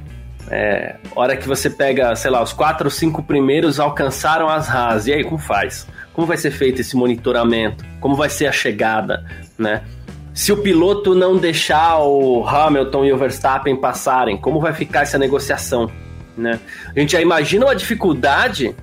[0.51, 5.07] é, hora que você pega, sei lá, os quatro ou cinco primeiros alcançaram as Haas,
[5.07, 5.87] e aí como faz?
[6.13, 7.85] Como vai ser feito esse monitoramento?
[8.01, 9.25] Como vai ser a chegada,
[9.59, 9.83] né?
[10.33, 15.19] Se o piloto não deixar o Hamilton e o Verstappen passarem, como vai ficar essa
[15.19, 15.91] negociação?
[16.37, 16.61] Né?
[16.95, 18.75] A gente já imagina uma dificuldade,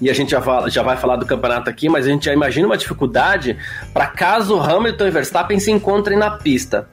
[0.00, 2.32] e a gente já, fala, já vai falar do campeonato aqui, mas a gente já
[2.32, 3.56] imagina uma dificuldade
[3.92, 6.88] para caso Hamilton e Verstappen se encontrem na pista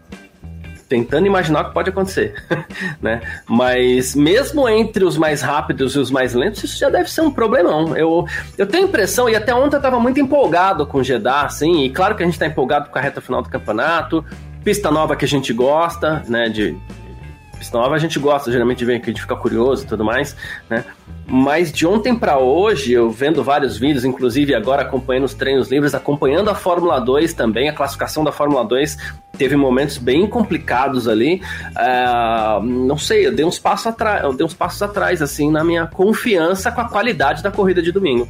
[0.87, 2.35] tentando imaginar o que pode acontecer,
[3.01, 3.21] né?
[3.47, 7.31] Mas mesmo entre os mais rápidos e os mais lentos, isso já deve ser um
[7.31, 7.95] problemão.
[7.97, 8.25] Eu,
[8.57, 11.83] eu tenho a impressão, e até ontem eu estava muito empolgado com o Jeddah, assim,
[11.85, 14.23] e claro que a gente está empolgado com a reta final do campeonato,
[14.63, 16.77] pista nova que a gente gosta, né, de,
[17.55, 20.35] pista nova a gente gosta geralmente ver que a gente fica curioso e tudo mais,
[20.69, 20.83] né?
[21.27, 25.95] Mas de ontem para hoje, eu vendo vários vídeos, inclusive agora acompanhando os treinos livres,
[25.95, 28.97] acompanhando a Fórmula 2 também, a classificação da Fórmula 2
[29.37, 31.41] teve momentos bem complicados ali.
[31.71, 35.63] Uh, não sei, eu dei uns passos atrás, eu dei uns passos atrás assim na
[35.63, 38.29] minha confiança com a qualidade da corrida de domingo.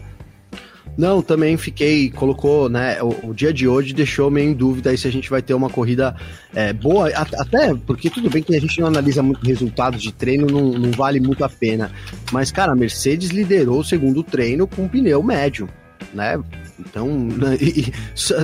[0.97, 3.01] Não, também fiquei, colocou, né?
[3.03, 5.53] O, o, dia de hoje deixou meio em dúvida aí se a gente vai ter
[5.53, 6.15] uma corrida
[6.53, 10.47] é, boa, até porque tudo bem que a gente não analisa muito resultados de treino,
[10.47, 11.91] não, não vale muito a pena.
[12.31, 15.67] Mas, cara, a Mercedes liderou o segundo treino com pneu médio,
[16.13, 16.41] né?
[16.79, 17.29] Então,
[17.59, 18.35] e, só,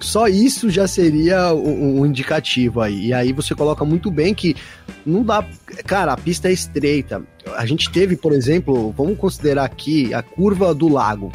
[0.00, 3.08] só, isso já seria um, um, indicativo aí.
[3.08, 4.56] E aí você coloca muito bem que
[5.04, 5.44] não dá.
[5.86, 7.22] Cara, a pista é estreita.
[7.54, 11.30] A gente teve, por exemplo, vamos considerar aqui a curva do lago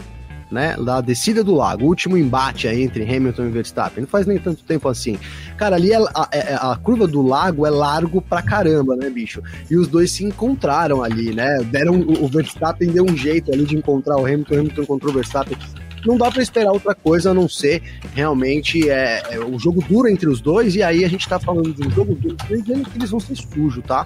[0.54, 0.78] né?
[0.78, 4.02] Da descida do lago, o último embate aí entre Hamilton e Verstappen.
[4.02, 5.20] Não faz nem tanto tempo assim.
[5.58, 9.10] Cara, ali é, a, a, é, a, curva do lago é largo pra caramba, né,
[9.10, 9.42] bicho?
[9.70, 11.58] E os dois se encontraram ali, né?
[11.64, 15.16] Deram, o Verstappen deu um jeito ali de encontrar o Hamilton, o Hamilton encontrou o
[15.16, 15.58] Verstappen.
[16.06, 17.82] Não dá para esperar outra coisa a não ser
[18.14, 20.76] realmente é, é, o jogo duro entre os dois.
[20.76, 23.84] E aí a gente tá falando de um jogo duro, que eles vão ser sujos,
[23.86, 24.06] tá?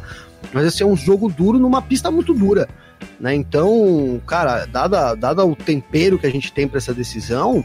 [0.53, 2.69] Mas esse é um jogo duro numa pista muito dura.
[3.19, 3.35] Né?
[3.35, 7.63] Então, cara, dada, dada o tempero que a gente tem para essa decisão,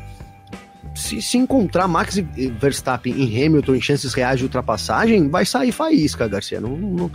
[0.95, 2.17] se, se encontrar Max
[2.61, 6.61] Verstappen e Hamilton em chances reais de ultrapassagem, vai sair faísca, Garcia.
[6.61, 7.11] Não, não,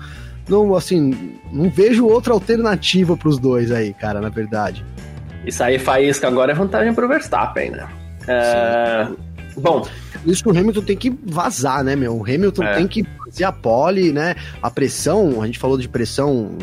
[0.47, 4.85] não assim, não vejo outra alternativa para os dois aí, cara, na verdade.
[5.45, 7.87] E sair faísca agora é vantagem para o Verstappen, né?
[8.27, 9.07] É...
[9.55, 9.87] Bom,
[10.25, 12.17] isso que o Hamilton tem que vazar, né, meu?
[12.17, 12.75] O Hamilton é.
[12.75, 14.35] tem que fazer a pole, né?
[14.61, 16.57] A pressão, a gente falou de pressão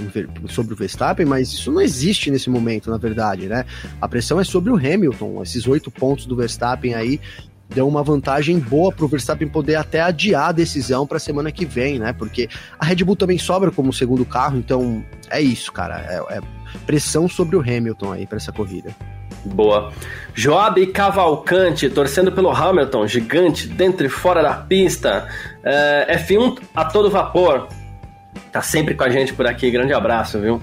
[0.49, 3.65] sobre o Verstappen, mas isso não existe nesse momento, na verdade, né?
[4.01, 5.43] A pressão é sobre o Hamilton.
[5.43, 7.21] Esses oito pontos do Verstappen aí
[7.69, 11.51] deu uma vantagem boa para o Verstappen poder até adiar a decisão para a semana
[11.51, 12.13] que vem, né?
[12.13, 15.99] Porque a Red Bull também sobra como segundo carro, então é isso, cara.
[16.01, 16.41] É, é
[16.87, 18.95] pressão sobre o Hamilton aí para essa corrida.
[19.45, 19.93] Boa.
[20.35, 25.29] Joab Cavalcante, torcendo pelo Hamilton, gigante, dentro e fora da pista.
[25.63, 27.69] É, F1 a todo vapor.
[28.51, 30.63] Tá sempre com a gente por aqui, grande abraço, viu?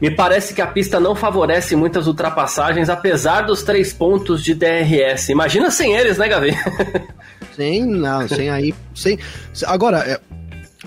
[0.00, 5.28] Me parece que a pista não favorece muitas ultrapassagens, apesar dos três pontos de DRS.
[5.30, 6.56] Imagina sem eles, né, Gavi?
[7.56, 8.72] Sem, não, sem aí.
[8.94, 9.18] Sem...
[9.66, 10.20] Agora, é,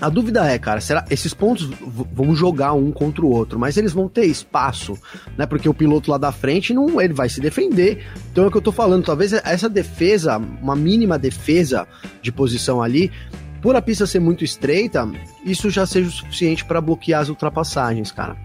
[0.00, 1.68] a dúvida é, cara, será esses pontos
[2.12, 4.98] vão jogar um contra o outro, mas eles vão ter espaço,
[5.36, 5.44] né?
[5.44, 8.06] Porque o piloto lá da frente não, ele vai se defender.
[8.30, 11.86] Então é o que eu tô falando, talvez essa defesa, uma mínima defesa
[12.22, 13.12] de posição ali,
[13.60, 15.08] por a pista ser muito estreita,
[15.44, 18.36] isso já seja o suficiente para bloquear as ultrapassagens, cara.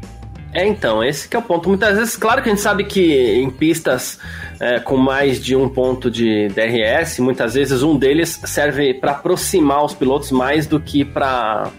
[0.57, 1.69] É, então, esse é o ponto.
[1.69, 4.19] Muitas vezes, claro que a gente sabe que em pistas
[4.59, 9.85] é, com mais de um ponto de DRS, muitas vezes um deles serve para aproximar
[9.85, 11.71] os pilotos mais do que para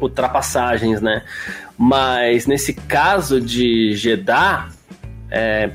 [0.00, 1.24] ultrapassagens, né?
[1.76, 4.68] Mas nesse caso de Jeddah,
[5.28, 5.70] é,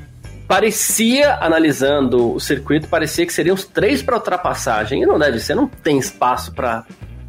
[0.47, 5.03] parecia, analisando o circuito, parecia que seriam os três para ultrapassagem.
[5.03, 6.85] E não deve ser, não tem espaço para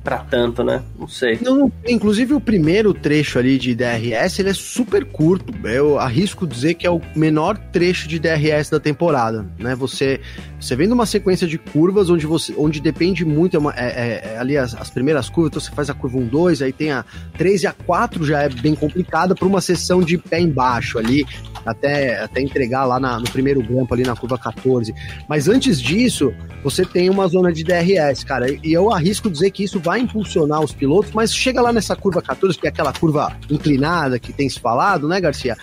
[0.09, 0.83] para tanto, né?
[0.99, 1.39] Não sei.
[1.43, 5.53] Não, inclusive o primeiro trecho ali de DRS, ele é super curto.
[5.67, 9.75] Eu arrisco dizer que é o menor trecho de DRS da temporada, né?
[9.75, 10.19] Você
[10.61, 14.33] Você vem numa sequência de curvas onde você onde depende muito, é, uma, é, é,
[14.35, 16.91] é ali as, as, primeiras curvas, então você faz a curva 1, 2, aí tem
[16.91, 17.05] a
[17.37, 21.25] 3 e a 4 já é bem complicada para uma sessão de pé embaixo ali,
[21.65, 24.93] até, até entregar lá na, no primeiro grampo ali na curva 14.
[25.29, 29.63] Mas antes disso, você tem uma zona de DRS, cara, e eu arrisco dizer que
[29.63, 33.37] isso vai impulsionar os pilotos, mas chega lá nessa curva 14, que é aquela curva
[33.49, 35.57] inclinada que tem se falado, né, Garcia?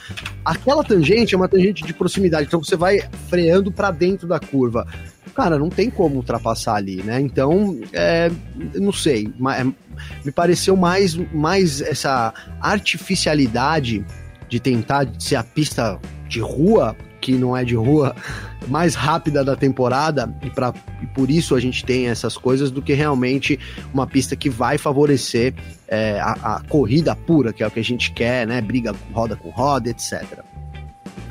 [0.44, 3.00] Aquela tangente é uma tangente de proximidade, então você vai
[3.30, 4.85] freando para dentro da curva.
[5.36, 7.20] Cara, não tem como ultrapassar ali, né?
[7.20, 8.32] Então, é,
[8.76, 9.64] não sei, é,
[10.24, 14.06] me pareceu mais, mais essa artificialidade
[14.48, 18.16] de tentar ser a pista de rua que não é de rua,
[18.68, 20.72] mais rápida da temporada, e, pra,
[21.02, 23.60] e por isso a gente tem essas coisas, do que realmente
[23.92, 25.54] uma pista que vai favorecer
[25.88, 28.62] é, a, a, corrida pura, que é o que a gente quer, né?
[28.62, 30.24] Briga roda com roda, etc.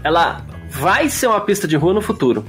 [0.02, 2.44] Ela vai ser uma pista de rua no futuro,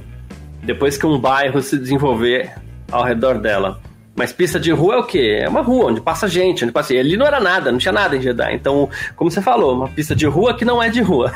[0.66, 2.52] depois que um bairro se desenvolver
[2.90, 3.80] ao redor dela.
[4.14, 5.40] Mas pista de rua é o quê?
[5.42, 6.94] É uma rua onde passa gente, onde passa.
[6.94, 8.52] E ali não era nada, não tinha nada em Jeddah.
[8.52, 11.30] Então, como você falou, uma pista de rua que não é de rua.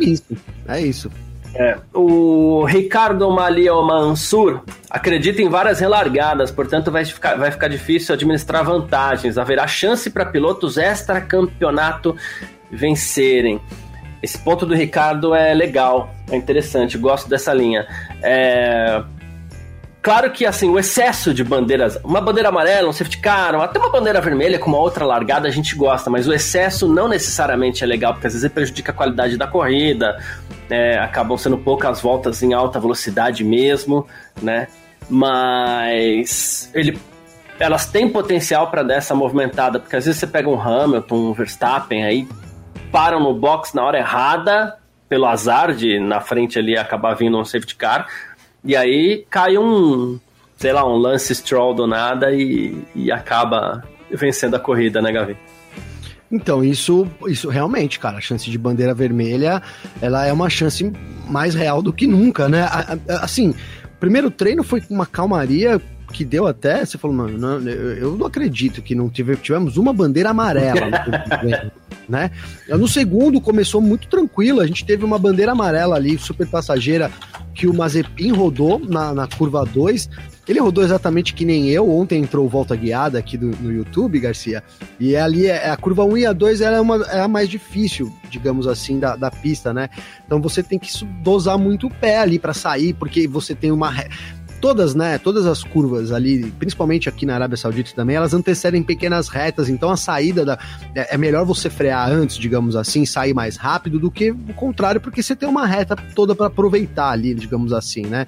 [0.00, 1.10] é isso, é isso.
[1.54, 8.14] É, o Ricardo Malia Mansur acredita em várias relargadas, portanto vai ficar, vai ficar difícil
[8.14, 9.38] administrar vantagens.
[9.38, 12.16] Haverá chance para pilotos extra-campeonato
[12.70, 13.60] vencerem.
[14.22, 17.86] Esse ponto do Ricardo é legal, é interessante, gosto dessa linha.
[18.22, 19.02] É,
[20.06, 23.90] Claro que, assim, o excesso de bandeiras, uma bandeira amarela, um safety car, até uma
[23.90, 27.86] bandeira vermelha com uma outra largada a gente gosta, mas o excesso não necessariamente é
[27.88, 30.16] legal, porque às vezes prejudica a qualidade da corrida,
[30.70, 34.06] é, acabam sendo poucas voltas em alta velocidade mesmo,
[34.40, 34.68] né?
[35.10, 36.96] Mas ele,
[37.58, 41.32] elas têm potencial para dar essa movimentada, porque às vezes você pega um Hamilton, um
[41.32, 42.28] Verstappen aí,
[42.90, 44.76] param no box na hora errada,
[45.08, 48.08] pelo azar de na frente ali acabar vindo um safety car,
[48.64, 50.18] e aí cai um,
[50.56, 55.36] sei lá, um Lance Stroll do nada e, e acaba vencendo a corrida, né, Gavi?
[56.30, 59.62] Então, isso, isso realmente, cara, a chance de bandeira vermelha,
[60.02, 60.92] ela é uma chance
[61.28, 62.68] mais real do que nunca, né?
[63.20, 63.54] Assim,
[64.00, 65.80] primeiro treino foi com uma calmaria
[66.12, 69.92] que deu até, você falou, mano, não, eu não acredito que não tive, tivemos uma
[69.92, 70.88] bandeira amarela
[72.08, 72.30] né?
[72.68, 77.10] No segundo começou muito tranquilo, a gente teve uma bandeira amarela ali, super passageira,
[77.54, 80.08] que o Mazepin rodou na, na curva 2.
[80.46, 81.90] Ele rodou exatamente que nem eu.
[81.90, 84.62] Ontem entrou volta guiada aqui do, no YouTube, Garcia.
[85.00, 87.48] E ali é, a curva 1 e a 2 ela é, uma, é a mais
[87.48, 89.88] difícil, digamos assim, da, da pista, né?
[90.24, 90.88] Então você tem que
[91.22, 93.92] dosar muito o pé ali para sair, porque você tem uma
[94.66, 99.28] todas, né, todas as curvas ali, principalmente aqui na Arábia Saudita também, elas antecedem pequenas
[99.28, 100.58] retas, então a saída da
[100.92, 105.00] é, é melhor você frear antes, digamos assim, sair mais rápido do que o contrário,
[105.00, 108.26] porque você tem uma reta toda para aproveitar ali, digamos assim, né?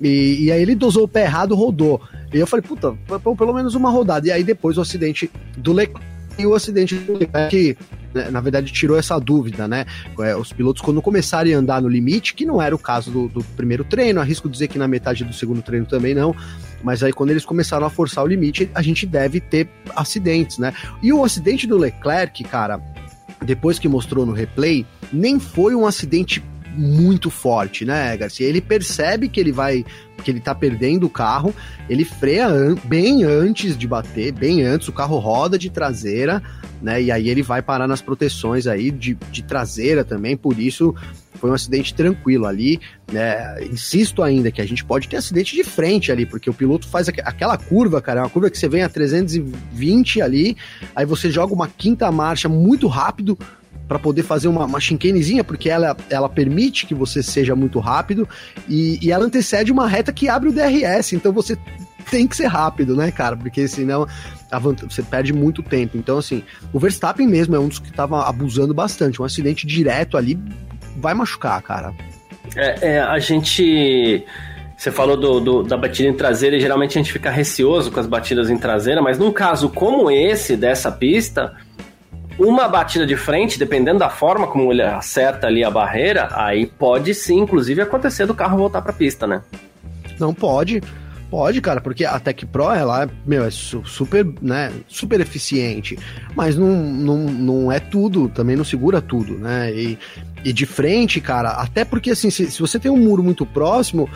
[0.00, 2.00] E, e, aí ele dosou o pé errado, rodou.
[2.32, 2.94] E eu falei, puta,
[3.36, 4.26] pelo menos uma rodada.
[4.26, 6.04] E aí depois o acidente do Leclerc
[6.38, 7.86] e o acidente do Leclerc né,
[8.30, 9.84] na verdade, tirou essa dúvida, né?
[10.20, 13.28] É, os pilotos, quando começarem a andar no limite, que não era o caso do,
[13.28, 16.34] do primeiro treino, arrisco dizer que na metade do segundo treino também não,
[16.82, 20.72] mas aí quando eles começaram a forçar o limite, a gente deve ter acidentes, né?
[21.02, 22.80] E o acidente do Leclerc, cara,
[23.44, 26.42] depois que mostrou no replay, nem foi um acidente
[26.76, 28.46] muito forte, né, Garcia?
[28.46, 29.84] Ele percebe que ele vai,
[30.22, 31.54] que ele tá perdendo o carro,
[31.88, 36.42] ele freia an bem antes de bater, bem antes, o carro roda de traseira,
[36.82, 37.02] né?
[37.02, 40.94] E aí ele vai parar nas proteções aí de, de traseira também, por isso
[41.44, 42.80] foi um acidente tranquilo ali,
[43.12, 43.62] né?
[43.64, 47.08] Insisto ainda que a gente pode ter acidente de frente ali, porque o piloto faz
[47.08, 50.56] aqu aquela curva, cara, é uma curva que você vem a 320 ali,
[50.94, 53.38] aí você joga uma quinta marcha muito rápido,
[53.94, 58.28] para poder fazer uma, uma chinquenezinha, porque ela, ela permite que você seja muito rápido
[58.68, 61.56] e, e ela antecede uma reta que abre o DRS, então você
[62.10, 63.36] tem que ser rápido, né, cara?
[63.36, 64.04] Porque senão
[64.82, 65.96] você perde muito tempo.
[65.96, 66.42] Então, assim,
[66.72, 69.22] o Verstappen mesmo é um dos que estava abusando bastante.
[69.22, 70.36] Um acidente direto ali
[70.96, 71.94] vai machucar, cara.
[72.56, 74.24] É, é a gente.
[74.76, 78.00] Você falou do, do, da batida em traseira e geralmente a gente fica receoso com
[78.00, 81.54] as batidas em traseira, mas num caso como esse, dessa pista,
[82.38, 87.14] uma batida de frente, dependendo da forma como ele acerta ali a barreira, aí pode
[87.14, 89.42] sim, inclusive, acontecer do carro voltar para a pista, né?
[90.18, 90.82] Não pode.
[91.30, 95.98] Pode, cara, porque a Tech Pro, ela, meu, é super, né, super eficiente,
[96.36, 99.98] mas não, não, não é tudo, também não segura tudo, né, e,
[100.44, 104.08] e de frente, cara, até porque, assim, se, se você tem um muro muito próximo,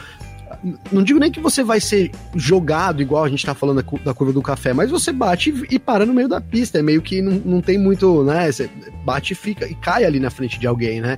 [0.90, 4.32] não digo nem que você vai ser jogado igual a gente tá falando da curva
[4.32, 6.78] do café, mas você bate e para no meio da pista.
[6.78, 8.50] É meio que não, não tem muito, né?
[8.50, 8.68] Você
[9.04, 11.16] bate e fica e cai ali na frente de alguém, né?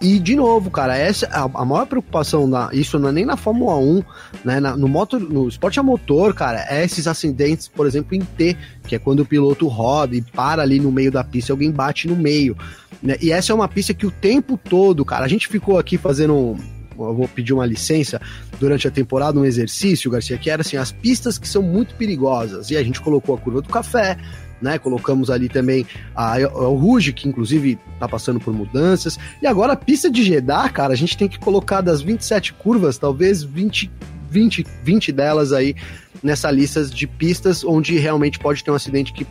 [0.00, 3.36] E, de novo, cara, essa a, a maior preocupação, na, isso não é nem na
[3.36, 4.02] Fórmula 1,
[4.44, 4.60] né?
[4.60, 8.56] Na, no, motor, no esporte a motor, cara, é esses acidentes, por exemplo, em T,
[8.86, 12.06] que é quando o piloto roda e para ali no meio da pista alguém bate
[12.06, 12.56] no meio.
[13.02, 13.16] Né?
[13.20, 16.56] E essa é uma pista que o tempo todo, cara, a gente ficou aqui fazendo
[16.56, 18.20] eu vou pedir uma licença
[18.58, 22.70] durante a temporada, um exercício, Garcia, que era assim, as pistas que são muito perigosas.
[22.70, 24.16] E a gente colocou a curva do café,
[24.60, 24.78] né?
[24.78, 29.18] Colocamos ali também a, a, o Ruge, que inclusive tá passando por mudanças.
[29.40, 32.98] E agora a pista de Jeddah, cara, a gente tem que colocar das 27 curvas,
[32.98, 33.90] talvez 20,
[34.30, 35.74] 20, 20 delas aí
[36.22, 39.26] nessa lista de pistas onde realmente pode ter um acidente que,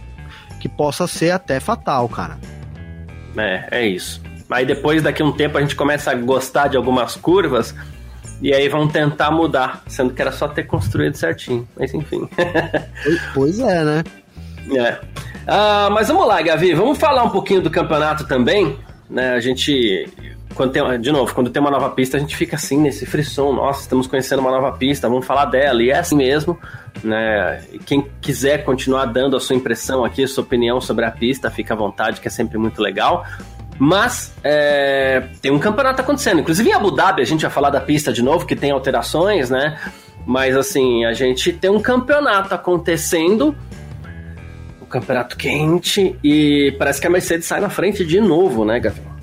[0.59, 2.39] que possa ser até fatal, cara.
[3.37, 4.26] É, é isso.
[4.49, 7.75] Aí depois, daqui a um tempo, a gente começa a gostar de algumas curvas
[8.41, 11.67] e aí vão tentar mudar, sendo que era só ter construído certinho.
[11.77, 12.29] Mas enfim.
[13.33, 14.03] pois é, né?
[14.69, 14.99] É.
[15.47, 18.77] Ah, mas vamos lá, Gavi, vamos falar um pouquinho do campeonato também.
[19.09, 19.29] Né?
[19.29, 20.09] A gente,
[20.53, 23.53] quando tem, de novo, quando tem uma nova pista, a gente fica assim nesse frisson.
[23.53, 25.81] Nossa, estamos conhecendo uma nova pista, vamos falar dela.
[25.81, 26.59] E é assim mesmo.
[27.01, 27.63] Né?
[27.85, 31.73] Quem quiser continuar dando a sua impressão aqui, a sua opinião sobre a pista, fica
[31.73, 33.25] à vontade, que é sempre muito legal.
[33.79, 36.39] Mas é, tem um campeonato acontecendo.
[36.39, 39.49] Inclusive em Abu Dhabi, a gente vai falar da pista de novo, que tem alterações,
[39.49, 39.79] né?
[40.25, 43.55] Mas assim, a gente tem um campeonato acontecendo
[44.87, 49.17] campeonato quente e parece que a Mercedes sai na frente de novo, né, Gabriel?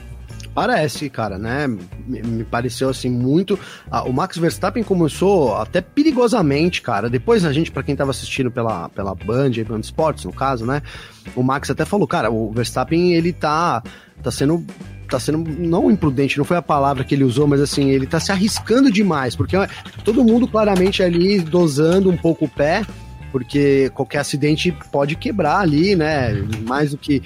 [0.55, 1.67] Parece, cara, né?
[2.07, 3.59] Me pareceu assim muito.
[3.91, 7.11] Ah, o Max Verstappen começou até perigosamente, cara.
[7.11, 10.81] Depois a gente, para quem tava assistindo pela, pela Band, Band Sports, no caso, né?
[11.35, 13.83] O Max até falou, cara, o Verstappen ele tá,
[14.23, 14.65] tá sendo
[15.09, 18.19] tá sendo não imprudente, não foi a palavra que ele usou, mas assim, ele tá
[18.19, 19.55] se arriscando demais, porque
[20.03, 22.85] todo mundo claramente ali dosando um pouco o pé
[23.35, 26.35] porque qualquer acidente pode quebrar ali, né?
[26.65, 27.21] Mais do que.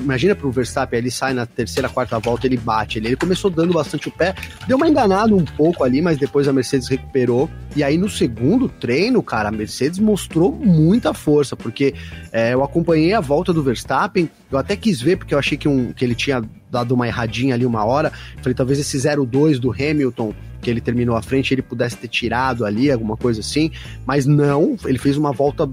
[0.00, 2.98] Imagina pro Verstappen, ele sai na terceira, quarta volta, ele bate.
[2.98, 4.34] Ele, ele começou dando bastante o pé,
[4.66, 7.50] deu uma enganada um pouco ali, mas depois a Mercedes recuperou.
[7.76, 11.92] E aí no segundo treino, cara, a Mercedes mostrou muita força, porque
[12.32, 15.68] é, eu acompanhei a volta do Verstappen, eu até quis ver, porque eu achei que,
[15.68, 18.10] um, que ele tinha dado uma erradinha ali uma hora.
[18.38, 22.64] Falei, talvez esse 0-2 do Hamilton que ele terminou à frente, ele pudesse ter tirado
[22.64, 23.70] ali, alguma coisa assim,
[24.06, 25.68] mas não, ele fez uma volta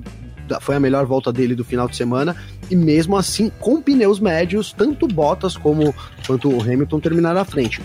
[0.61, 2.35] foi a melhor volta dele do final de semana
[2.69, 5.91] e mesmo assim com pneus médios tanto Bottas como
[6.25, 7.81] quanto o Hamilton terminaram à frente.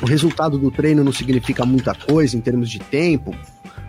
[0.00, 3.34] O resultado do treino não significa muita coisa em termos de tempo,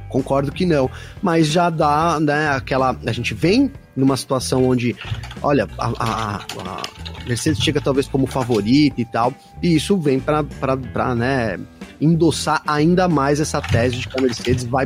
[0.08, 0.90] concordo que não,
[1.22, 4.96] mas já dá, né, aquela a gente vem numa situação onde,
[5.42, 6.84] olha, a, a, a
[7.28, 9.32] Mercedes chega talvez como favorita e tal,
[9.62, 11.60] e isso vem para né
[12.02, 14.86] endossar ainda mais essa tese de que a Mercedes vai.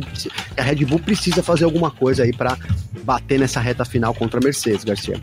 [0.56, 2.56] A Red Bull precisa fazer alguma coisa aí para
[3.04, 5.20] bater nessa reta final contra a Mercedes, Garcia.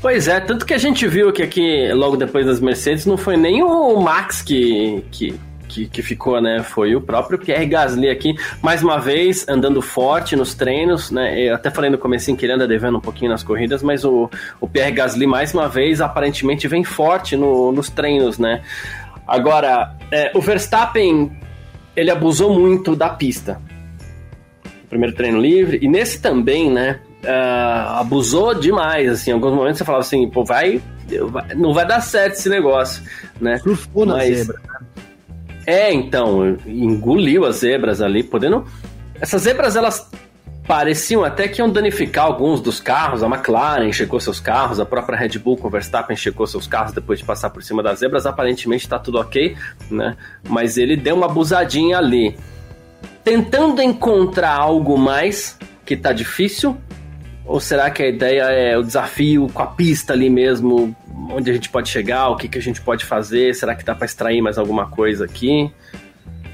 [0.00, 3.36] Pois é, tanto que a gente viu que aqui, logo depois das Mercedes, não foi
[3.36, 6.62] nem o Max que, que, que, que, ficou, né?
[6.62, 11.40] Foi o próprio Pierre Gasly aqui, mais uma vez, andando forte nos treinos, né?
[11.40, 14.30] Eu até falei no começo que ele anda devendo um pouquinho nas corridas, mas o,
[14.60, 18.62] o Pierre Gasly, mais uma vez, aparentemente vem forte no, nos treinos, né?
[19.28, 21.30] Agora, é, o Verstappen,
[21.94, 23.60] ele abusou muito da pista.
[24.88, 27.00] Primeiro treino livre, e nesse também, né?
[27.22, 30.80] Uh, abusou demais, assim, em alguns momentos você falava assim, pô, vai,
[31.30, 33.02] vai não vai dar certo esse negócio,
[33.40, 33.58] né?
[33.58, 34.60] Surfou na Mas, zebra.
[34.62, 34.86] Né?
[35.66, 38.64] É, então, engoliu as zebras ali, podendo...
[39.20, 40.08] Essas zebras, elas
[40.68, 43.22] pareciam até que iam danificar alguns dos carros.
[43.22, 46.92] A McLaren checou seus carros, a própria Red Bull com o Verstappen checou seus carros
[46.92, 48.26] depois de passar por cima das zebras.
[48.26, 49.56] Aparentemente está tudo ok,
[49.90, 50.14] né?
[50.46, 52.36] Mas ele deu uma abusadinha ali.
[53.24, 56.76] Tentando encontrar algo mais que tá difícil?
[57.46, 60.94] Ou será que a ideia é o desafio com a pista ali mesmo?
[61.30, 62.28] Onde a gente pode chegar?
[62.28, 63.54] O que, que a gente pode fazer?
[63.54, 65.72] Será que dá para extrair mais alguma coisa aqui?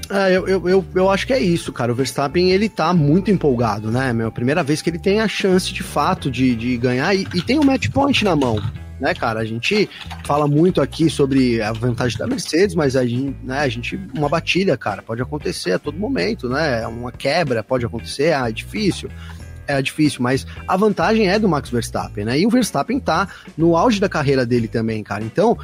[0.09, 1.91] É, eu, eu, eu, eu, acho que é isso, cara.
[1.91, 4.13] O Verstappen, ele tá muito empolgado, né?
[4.13, 7.41] Meu, primeira vez que ele tem a chance, de fato, de, de ganhar e, e
[7.41, 8.61] tem o um match point na mão,
[8.99, 9.39] né, cara?
[9.39, 9.89] A gente
[10.25, 14.29] fala muito aqui sobre a vantagem da Mercedes, mas a gente, né, a gente, uma
[14.29, 16.85] batida, cara, pode acontecer a todo momento, né?
[16.87, 19.09] Uma quebra pode acontecer, ah, é difícil.
[19.67, 22.39] É difícil, mas a vantagem é do Max Verstappen, né?
[22.39, 25.23] E o Verstappen tá no auge da carreira dele também, cara.
[25.23, 25.57] Então,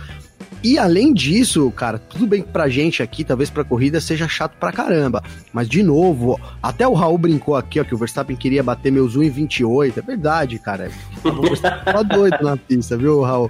[0.63, 4.53] e além disso, cara, tudo bem que pra gente aqui, talvez pra corrida seja chato
[4.59, 5.23] pra caramba.
[5.51, 9.17] Mas, de novo, até o Raul brincou aqui, ó, que o Verstappen queria bater meus
[9.17, 9.97] 1,28.
[9.97, 10.91] É verdade, cara.
[11.23, 13.49] O Verstappen tava doido na pista, viu, Raul?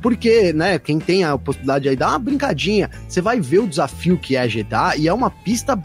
[0.00, 2.88] Porque, né, quem tem a possibilidade aí, dá uma brincadinha.
[3.06, 5.78] Você vai ver o desafio que é a Jeddah e é uma pista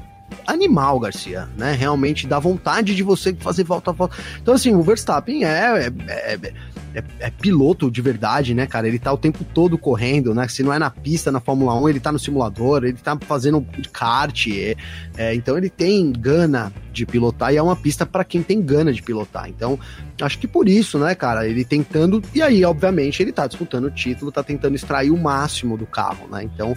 [0.47, 1.73] animal, Garcia, né?
[1.73, 4.15] Realmente dá vontade de você fazer volta a volta.
[4.41, 6.53] Então, assim, o Verstappen é, é, é
[6.93, 8.87] é, é, piloto de verdade, né, cara?
[8.87, 10.47] Ele tá o tempo todo correndo, né?
[10.47, 13.65] Se não é na pista, na Fórmula 1, ele tá no simulador, ele tá fazendo
[13.91, 14.47] kart.
[14.47, 14.75] É,
[15.17, 18.91] é, então ele tem gana de pilotar e é uma pista para quem tem gana
[18.91, 19.47] de pilotar.
[19.47, 19.79] Então,
[20.21, 21.47] acho que por isso, né, cara?
[21.47, 22.21] Ele tentando.
[22.33, 26.27] E aí, obviamente, ele tá disputando o título, tá tentando extrair o máximo do carro,
[26.29, 26.43] né?
[26.43, 26.75] Então,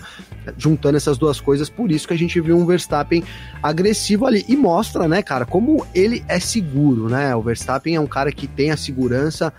[0.56, 3.24] juntando essas duas coisas, por isso que a gente viu um Verstappen
[3.62, 4.44] agressivo ali.
[4.48, 7.34] E mostra, né, cara, como ele é seguro, né?
[7.34, 9.52] O Verstappen é um cara que tem a segurança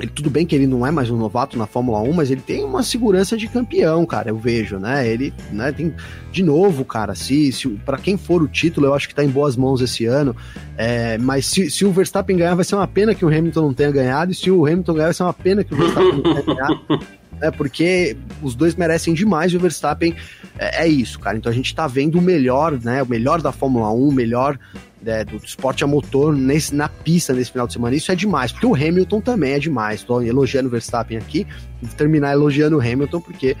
[0.00, 2.40] ele, tudo bem que ele não é mais um novato na Fórmula 1, mas ele
[2.40, 5.06] tem uma segurança de campeão, cara, eu vejo, né?
[5.06, 5.94] Ele, né, tem,
[6.30, 9.28] de novo, cara, se, se para quem for o título, eu acho que tá em
[9.28, 10.34] boas mãos esse ano,
[10.76, 13.74] é, mas se, se o Verstappen ganhar, vai ser uma pena que o Hamilton não
[13.74, 16.22] tenha ganhado, e se o Hamilton ganhar, vai ser uma pena que o Verstappen não
[16.22, 16.80] tenha ganhado.
[17.42, 20.14] É, porque os dois merecem demais e o Verstappen
[20.56, 21.36] é, é, isso, cara.
[21.36, 23.02] Então a gente tá vendo o melhor, né?
[23.02, 24.56] O melhor da Fórmula 1, o melhor
[25.02, 27.96] né, do esporte a motor nesse, na pista nesse final de semana.
[27.96, 30.00] Isso é demais, porque o Hamilton também é demais.
[30.00, 31.44] Estou elogiando o Verstappen aqui,
[31.82, 33.56] vou terminar elogiando o Hamilton, porque,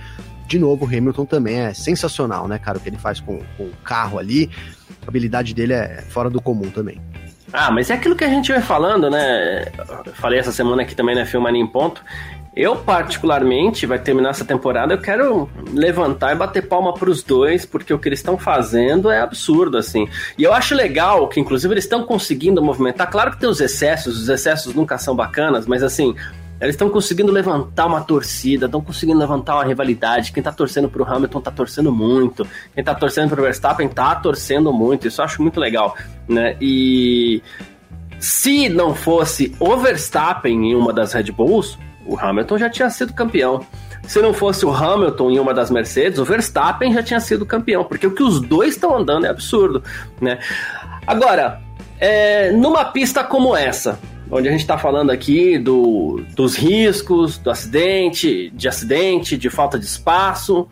[0.46, 2.78] de novo, o Hamilton também é sensacional, né, cara?
[2.78, 4.48] O que ele faz com, com o carro ali,
[5.04, 7.00] a habilidade dele é fora do comum também.
[7.52, 9.66] Ah, mas é aquilo que a gente vai falando, né?
[10.06, 12.02] Eu falei essa semana aqui também na Filmando em Ponto.
[12.54, 17.94] Eu, particularmente, vai terminar essa temporada, eu quero levantar e bater palma pros dois, porque
[17.94, 20.06] o que eles estão fazendo é absurdo, assim.
[20.36, 23.10] E eu acho legal que, inclusive, eles estão conseguindo movimentar.
[23.10, 26.14] Claro que tem os excessos, os excessos nunca são bacanas, mas assim,
[26.60, 30.30] eles estão conseguindo levantar uma torcida, estão conseguindo levantar uma rivalidade.
[30.30, 32.46] Quem tá torcendo pro Hamilton tá torcendo muito.
[32.74, 35.08] Quem tá torcendo pro Verstappen tá torcendo muito.
[35.08, 35.96] Isso eu acho muito legal,
[36.28, 36.54] né?
[36.60, 37.42] E
[38.20, 41.76] se não fosse o Verstappen em uma das Red Bulls,
[42.06, 43.64] o Hamilton já tinha sido campeão.
[44.04, 47.84] Se não fosse o Hamilton em uma das Mercedes, o Verstappen já tinha sido campeão,
[47.84, 49.82] porque o que os dois estão andando é absurdo,
[50.20, 50.38] né?
[51.06, 51.60] Agora,
[52.00, 53.98] é, numa pista como essa,
[54.30, 59.78] onde a gente está falando aqui do, dos riscos, do acidente, de acidente, de falta
[59.78, 60.68] de espaço,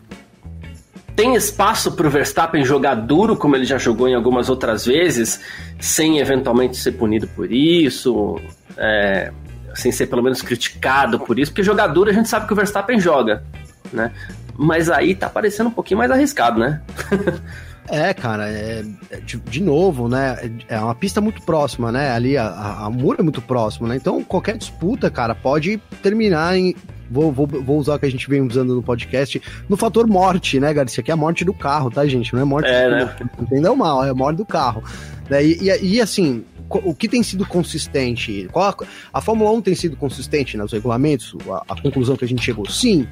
[1.15, 5.39] tem espaço para o Verstappen jogar duro, como ele já jogou em algumas outras vezes,
[5.79, 8.39] sem eventualmente ser punido por isso?
[8.77, 9.31] É,
[9.75, 12.99] sem ser pelo menos criticado por isso, porque jogador a gente sabe que o Verstappen
[12.99, 13.43] joga,
[13.91, 14.11] né?
[14.57, 16.81] Mas aí tá parecendo um pouquinho mais arriscado, né?
[17.89, 20.37] É, cara, é, é, de, de, novo, né?
[20.69, 22.11] É uma pista muito próxima, né?
[22.11, 23.97] Ali a, a, a mura é muito próxima, né?
[23.97, 26.73] Então qualquer disputa, cara, pode terminar em.
[27.09, 30.57] Vou, vou, vou usar o que a gente vem usando no podcast, no fator morte,
[30.57, 31.03] né, Garcia?
[31.03, 32.33] Que é a morte do carro, tá, gente?
[32.33, 33.15] Não é morte é, do né?
[33.41, 34.81] Entendeu mal, é a morte do carro.
[35.29, 35.43] Né?
[35.43, 36.45] E, e, e assim,
[36.79, 38.47] o que tem sido consistente?
[38.55, 38.75] A,
[39.13, 41.35] a, Fórmula 1 tem sido consistente nos regulamentos?
[41.49, 43.07] A, a conclusão que a gente chegou, sim.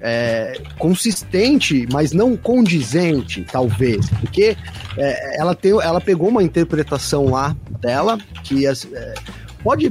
[0.00, 4.56] É, consistente, mas não condizente, talvez, porque
[4.96, 8.72] é, ela, tem, ela pegou uma interpretação lá dela que é,
[9.60, 9.90] pode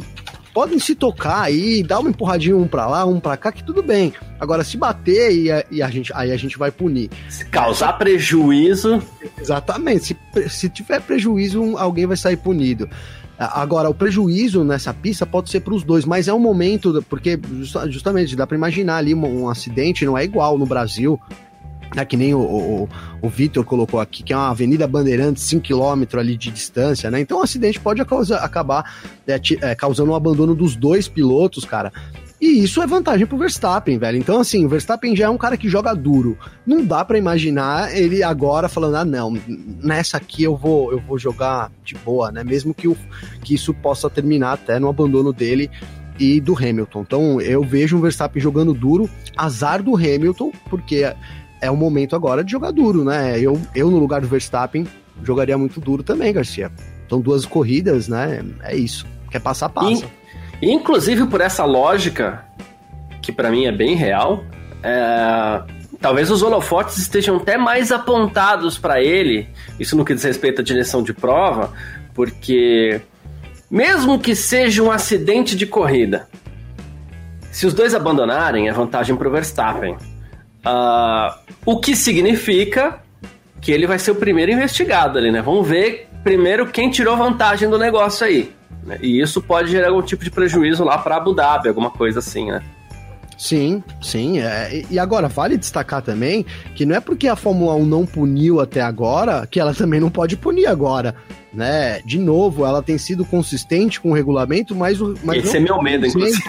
[0.57, 3.83] podem se tocar aí, dar uma empurradinha um para lá, um para cá, que tudo
[3.83, 4.11] bem.
[4.39, 7.11] Agora, se bater e a, e a, gente, aí a gente vai punir.
[7.29, 8.99] Se causar prejuízo.
[9.39, 10.17] Exatamente.
[10.33, 12.89] Se, se tiver prejuízo, alguém vai sair punido.
[13.37, 17.39] Agora, o prejuízo nessa pista pode ser para os dois, mas é um momento, porque
[17.87, 21.21] justamente dá para imaginar ali um, um, acidente, não é igual no Brasil.
[21.95, 22.89] É que nem o, o,
[23.21, 27.19] o Vitor colocou aqui, que é uma Avenida Bandeirantes, 5km ali de distância, né?
[27.19, 28.83] Então o acidente pode causar, acabar
[29.27, 31.91] é, é, causando um abandono dos dois pilotos, cara.
[32.39, 34.17] E isso é vantagem pro Verstappen, velho.
[34.17, 36.37] Então, assim, o Verstappen já é um cara que joga duro.
[36.65, 39.35] Não dá para imaginar ele agora falando, ah, não,
[39.81, 42.43] nessa aqui eu vou, eu vou jogar de boa, né?
[42.43, 42.95] Mesmo que, o,
[43.43, 45.67] que isso possa terminar até no abandono dele
[46.19, 47.01] e do Hamilton.
[47.01, 51.11] Então, eu vejo o Verstappen jogando duro, azar do Hamilton, porque
[51.61, 53.39] é o momento agora de jogar duro, né?
[53.39, 54.87] Eu, eu no lugar do Verstappen,
[55.23, 56.71] jogaria muito duro também, Garcia.
[57.09, 58.43] São duas corridas, né?
[58.63, 59.05] É isso.
[59.31, 60.05] Quer passar, passa.
[60.61, 62.45] E, inclusive por essa lógica,
[63.21, 64.43] que para mim é bem real,
[64.83, 65.61] é,
[65.99, 69.49] talvez os holofotes estejam até mais apontados para ele,
[69.79, 71.73] isso no que diz respeito à direção de prova,
[72.13, 73.01] porque
[73.69, 76.27] mesmo que seja um acidente de corrida,
[77.51, 79.97] se os dois abandonarem, é vantagem para o Verstappen.
[80.67, 82.99] Uh, o que significa
[83.61, 85.41] que ele vai ser o primeiro investigado ali, né?
[85.41, 88.51] Vamos ver primeiro quem tirou vantagem do negócio aí.
[88.83, 88.97] Né?
[89.01, 92.51] E isso pode gerar algum tipo de prejuízo lá para Abu Dhabi, alguma coisa assim,
[92.51, 92.61] né?
[93.37, 94.39] Sim, sim.
[94.39, 98.59] É, e agora, vale destacar também que não é porque a Fórmula 1 não puniu
[98.59, 101.13] até agora que ela também não pode punir agora.
[101.53, 102.01] Né?
[102.01, 105.15] De novo, ela tem sido consistente com o regulamento, mas o.
[105.23, 106.43] Mas Esse é meu medo, inclusive.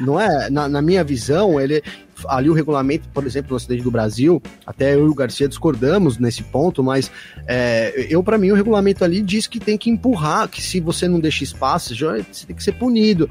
[0.00, 0.50] Não é?
[0.50, 1.82] Na, na, minha visão, ele,
[2.28, 6.18] ali o regulamento, por exemplo, no acidente do Brasil, até eu e o Garcia discordamos
[6.18, 7.10] nesse ponto, mas
[7.46, 11.08] é, eu, para mim, o regulamento ali diz que tem que empurrar, que se você
[11.08, 13.28] não deixa espaço, já, você tem que ser punido.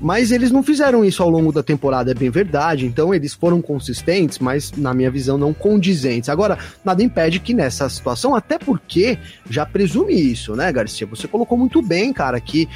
[0.00, 2.86] Mas eles não fizeram isso ao longo da temporada, é bem verdade.
[2.86, 6.30] Então eles foram consistentes, mas na minha visão não condizentes.
[6.30, 9.18] Agora, nada impede que nessa situação, até porque
[9.48, 11.06] já presume isso, né, Garcia?
[11.08, 12.66] Você colocou muito bem, cara, que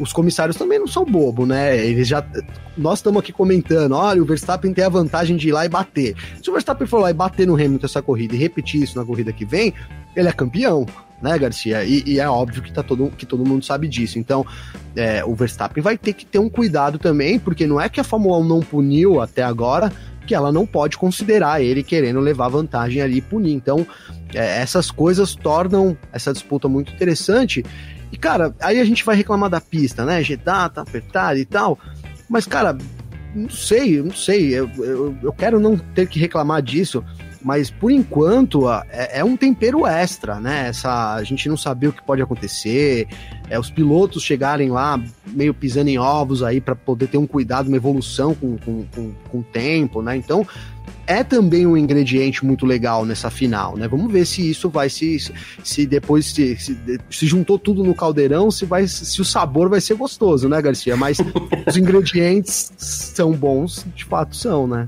[0.00, 1.76] os comissários também não são bobo, né?
[1.76, 2.24] Eles já.
[2.76, 6.14] Nós estamos aqui comentando, olha, o Verstappen tem a vantagem de ir lá e bater.
[6.42, 9.04] Se o Verstappen for lá e bater no Hamilton essa corrida e repetir isso na
[9.04, 9.74] corrida que vem,
[10.14, 10.86] ele é campeão
[11.20, 11.84] né, Garcia?
[11.84, 14.18] E, e, é óbvio que, tá todo, que todo mundo sabe disso.
[14.18, 14.46] Então,
[14.94, 18.04] é, o Verstappen vai ter que ter um cuidado também, porque não é que a
[18.04, 19.92] Fórmula 1 não puniu até agora,
[20.26, 23.52] que ela não pode considerar ele querendo levar vantagem ali e punir.
[23.52, 23.86] Então,
[24.34, 27.64] é, essas coisas tornam essa disputa muito interessante.
[28.10, 30.22] E, cara, aí a gente vai reclamar da pista, né?
[30.22, 31.78] Jeddah tá apertado e tal.
[32.28, 32.76] Mas, cara,
[33.34, 34.54] não sei, não sei.
[34.54, 37.04] Eu, eu, eu quero não ter que reclamar disso
[37.42, 40.68] mas por enquanto é, é, um tempero extra, né?
[40.68, 43.06] Essa, a gente não sabia o que pode acontecer,
[43.48, 47.68] é, os pilotos chegarem lá meio pisando em ovos aí para poder ter um cuidado,
[47.68, 50.16] uma evolução com, com, com, com o tempo, né?
[50.16, 50.46] Então
[51.08, 53.88] é também um ingrediente muito legal nessa final, né?
[53.88, 55.18] Vamos ver se isso vai se
[55.64, 56.78] se depois se, se,
[57.10, 60.96] se, juntou tudo no caldeirão, se vai se o sabor vai ser gostoso, né, Garcia?
[60.96, 61.18] Mas
[61.66, 64.86] os ingredientes são bons, de fato são, né?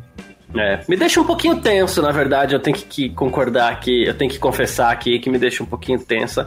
[0.54, 4.14] É, me deixa um pouquinho tenso, na verdade, eu tenho que, que, concordar aqui, eu
[4.14, 6.46] tenho que confessar aqui que me deixa um pouquinho tensa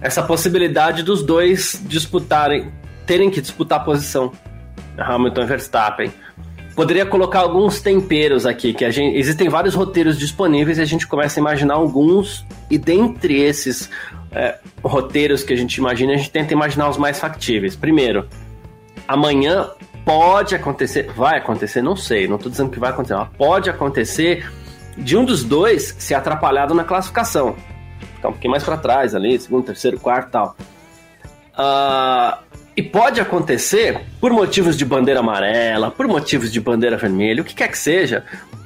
[0.00, 2.70] essa possibilidade dos dois disputarem,
[3.04, 4.32] terem que disputar a posição,
[4.96, 6.12] Hamilton e Verstappen.
[6.78, 11.08] Poderia colocar alguns temperos aqui, que a gente, existem vários roteiros disponíveis e a gente
[11.08, 13.90] começa a imaginar alguns, e dentre esses
[14.30, 17.74] é, roteiros que a gente imagina, a gente tenta imaginar os mais factíveis.
[17.74, 18.28] Primeiro,
[19.08, 19.68] amanhã
[20.04, 24.48] pode acontecer, vai acontecer, não sei, não estou dizendo que vai acontecer, mas pode acontecer
[24.96, 27.56] de um dos dois ser atrapalhado na classificação.
[28.14, 30.56] Ficar um pouquinho mais para trás ali, segundo, terceiro, quarto tal.
[31.58, 32.47] Uh,
[32.78, 37.52] e pode acontecer por motivos de bandeira amarela, por motivos de bandeira vermelha, o que
[37.52, 38.22] quer que seja,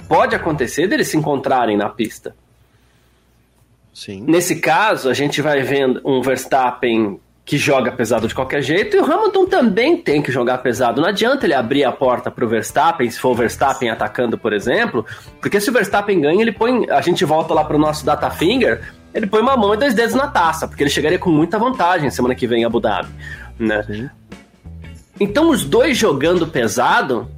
[0.06, 2.36] pode acontecer deles se encontrarem na pista.
[3.94, 4.22] Sim.
[4.28, 9.00] Nesse caso, a gente vai vendo um Verstappen que joga pesado de qualquer jeito, e
[9.00, 11.00] o Hamilton também tem que jogar pesado.
[11.00, 14.52] Não adianta ele abrir a porta para o Verstappen, se for o Verstappen atacando, por
[14.52, 15.06] exemplo,
[15.40, 16.86] porque se o Verstappen ganha, ele põe.
[16.90, 18.82] A gente volta lá para o nosso data finger,
[19.14, 22.10] ele põe uma mão e dois dedos na taça, porque ele chegaria com muita vantagem
[22.10, 23.08] semana que vem em Abu Dhabi.
[23.62, 24.10] Né?
[25.20, 27.28] Então, os dois jogando pesado,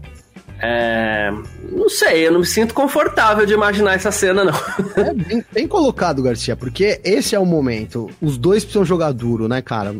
[0.60, 1.30] é...
[1.70, 4.54] Não sei, eu não me sinto confortável de imaginar essa cena, não.
[4.96, 8.10] É bem, bem, colocado, Garcia, porque esse é o momento.
[8.22, 9.94] Os dois precisam jogar duro, né, cara?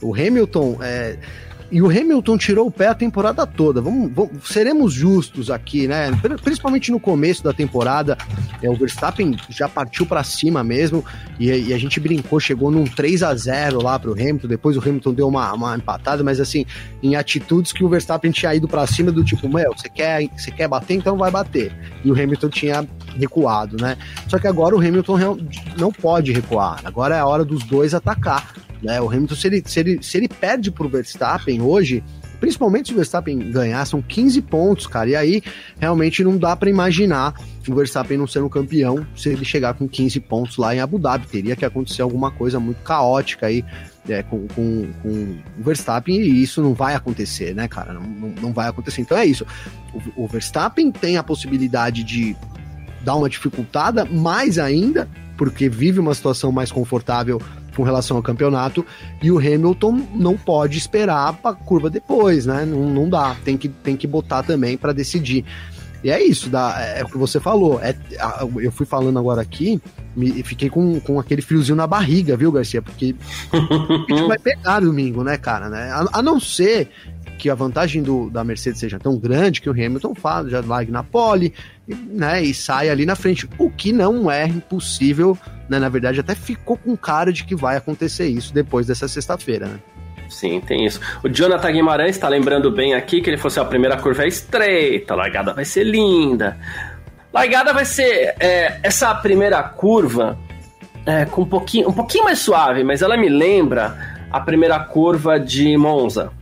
[0.00, 1.16] O Hamilton é,
[1.74, 3.80] e o Hamilton tirou o pé a temporada toda.
[3.80, 6.08] Vamos, vamos, seremos justos aqui, né?
[6.40, 8.16] Principalmente no começo da temporada,
[8.62, 11.04] é, o Verstappen já partiu para cima mesmo
[11.36, 14.46] e, e, a gente brincou, chegou num 3 a 0 lá pro Hamilton.
[14.46, 16.64] Depois o Hamilton deu uma, uma empatada, mas assim,
[17.02, 20.52] em atitudes que o Verstappen tinha ido para cima do tipo, meu, você quer, você
[20.52, 21.72] quer bater, então vai bater.
[22.04, 23.98] E o Hamilton tinha recuado, né?
[24.28, 25.38] Só que agora o Hamilton
[25.76, 26.80] não pode recuar.
[26.84, 28.54] Agora é a hora dos dois atacar.
[28.84, 29.00] Né?
[29.00, 32.04] O Hamilton, se ele, se ele, se ele perde pro Verstappen hoje,
[32.38, 35.08] principalmente se o Verstappen ganhar, são 15 pontos, cara.
[35.08, 35.42] E aí
[35.78, 37.34] realmente não dá para imaginar
[37.66, 41.26] o Verstappen não sendo campeão se ele chegar com 15 pontos lá em Abu Dhabi.
[41.26, 43.64] Teria que acontecer alguma coisa muito caótica aí
[44.08, 47.94] é, com, com, com, o Verstappen e isso não vai acontecer, né, cara?
[47.94, 49.00] Não, não, não vai acontecer.
[49.00, 49.46] Então é isso.
[50.16, 52.36] O, o Verstappen tem a possibilidade de
[53.02, 57.40] dar uma dificultada mais ainda, porque vive uma situação mais confortável
[57.74, 58.86] com relação ao campeonato,
[59.22, 62.64] e o Hamilton não pode esperar a curva depois, né?
[62.64, 65.44] Não, não dá, tem que, tem que botar também para decidir.
[66.04, 67.80] E é isso, dá, é, é o que você falou.
[67.80, 67.96] É,
[68.60, 69.80] eu fui falando agora aqui,
[70.14, 72.82] me, fiquei com, com aquele friozinho na barriga, viu, Garcia?
[72.82, 73.16] Porque
[73.50, 75.70] a gente vai pegar domingo, né, cara?
[75.70, 75.90] Né?
[75.90, 76.90] A, a não ser
[77.38, 80.90] que a vantagem do, da Mercedes seja tão grande que o Hamilton faz, já largue
[80.90, 81.52] na pole,
[81.86, 85.36] né, e sai ali na frente, o que não é impossível,
[85.68, 89.66] né, na verdade até ficou com cara de que vai acontecer isso depois dessa sexta-feira,
[89.66, 89.78] né.
[90.28, 91.00] Sim, tem isso.
[91.22, 94.28] O Jonathan Guimarães está lembrando bem aqui que ele falou assim: a primeira curva é
[94.28, 96.56] estreita, a largada vai ser linda.
[97.32, 100.38] Largada vai ser é, essa primeira curva
[101.04, 103.96] é, com um pouquinho, um pouquinho mais suave, mas ela me lembra
[104.30, 106.32] a primeira curva de Monza,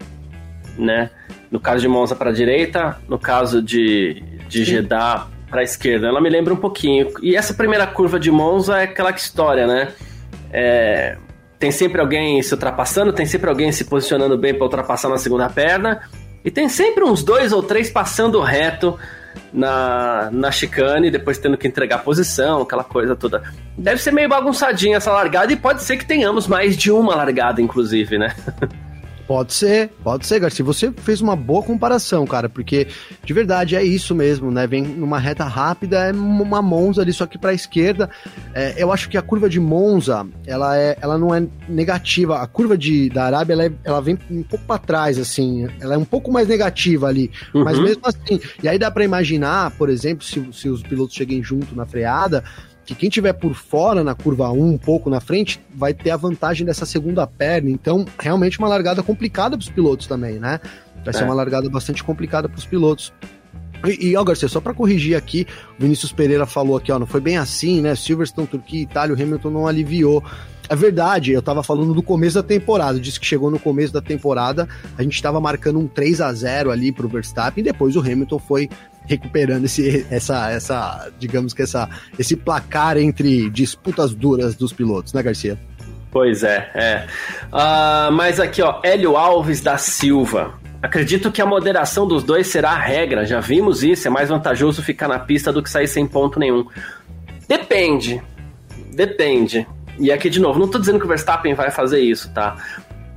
[0.77, 1.11] né?
[1.51, 6.07] No caso de Monza para a direita, no caso de, de Jeddah para a esquerda.
[6.07, 7.09] Ela me lembra um pouquinho.
[7.23, 9.93] E essa primeira curva de Monza é aquela história, né?
[10.51, 11.19] É,
[11.59, 15.49] tem sempre alguém se ultrapassando, tem sempre alguém se posicionando bem para ultrapassar na segunda
[15.49, 16.09] perna,
[16.45, 18.99] e tem sempre uns dois ou três passando reto
[19.53, 23.43] na, na chicane, depois tendo que entregar posição, aquela coisa toda.
[23.79, 27.63] Deve ser meio bagunçadinha essa largada, e pode ser que tenhamos mais de uma largada,
[27.63, 28.35] inclusive, né?
[29.27, 30.65] Pode ser, pode ser, Garcia.
[30.65, 32.89] Você fez uma boa comparação, cara, porque
[33.25, 34.67] de verdade é isso mesmo, né?
[34.67, 38.11] Vem numa reta rápida, é uma Monza ali, só que pra esquerda.
[38.53, 42.41] É, eu acho que a curva de Monza, ela, é, ela não é negativa.
[42.41, 45.69] A curva de, da Arábia, ela, é, ela vem um pouco para trás, assim.
[45.81, 47.31] Ela é um pouco mais negativa ali.
[47.55, 47.65] Uhum.
[47.65, 48.41] Mas mesmo assim.
[48.63, 52.43] E aí dá para imaginar, por exemplo, se, se os pilotos cheguem junto na freada
[52.85, 56.17] que quem tiver por fora na curva 1, um pouco na frente, vai ter a
[56.17, 57.71] vantagem dessa segunda perna.
[57.71, 60.61] Então, realmente uma largada complicada para os pilotos também, né?
[61.05, 61.19] Vai é.
[61.19, 63.13] ser uma largada bastante complicada para os pilotos.
[63.85, 65.47] E, e ó, Garcia, só para corrigir aqui,
[65.79, 67.95] o Vinícius Pereira falou aqui, ó, não foi bem assim, né?
[67.95, 70.23] Silverstone, Turquia, Itália, o Hamilton não aliviou.
[70.69, 74.01] É verdade, eu tava falando do começo da temporada, disse que chegou no começo da
[74.01, 78.01] temporada, a gente tava marcando um 3 a 0 ali pro Verstappen, e depois o
[78.01, 78.69] Hamilton foi
[79.05, 81.89] recuperando esse, essa, essa, digamos que essa,
[82.19, 85.59] esse placar entre disputas duras dos pilotos, né, Garcia?
[86.11, 87.07] Pois é, é.
[87.49, 90.55] Uh, mas aqui, ó, Hélio Alves da Silva.
[90.83, 93.25] Acredito que a moderação dos dois será a regra.
[93.25, 94.09] Já vimos isso.
[94.09, 96.67] É mais vantajoso ficar na pista do que sair sem ponto nenhum.
[97.49, 98.21] Depende.
[98.93, 99.67] Depende.
[100.03, 102.57] E aqui, de novo, não tô dizendo que o Verstappen vai fazer isso, tá?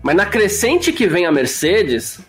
[0.03, 2.19] Mas na crescente que vem a Mercedes,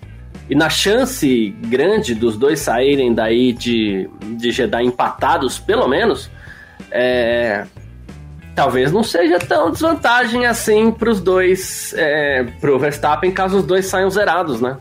[0.49, 6.31] e na chance grande dos dois saírem daí de, de Jeddah empatados, pelo menos,
[6.91, 7.67] é,
[8.55, 13.67] talvez não seja tão desvantagem assim para os dois, é, para o Verstappen, caso os
[13.67, 14.79] dois saiam zerados, né?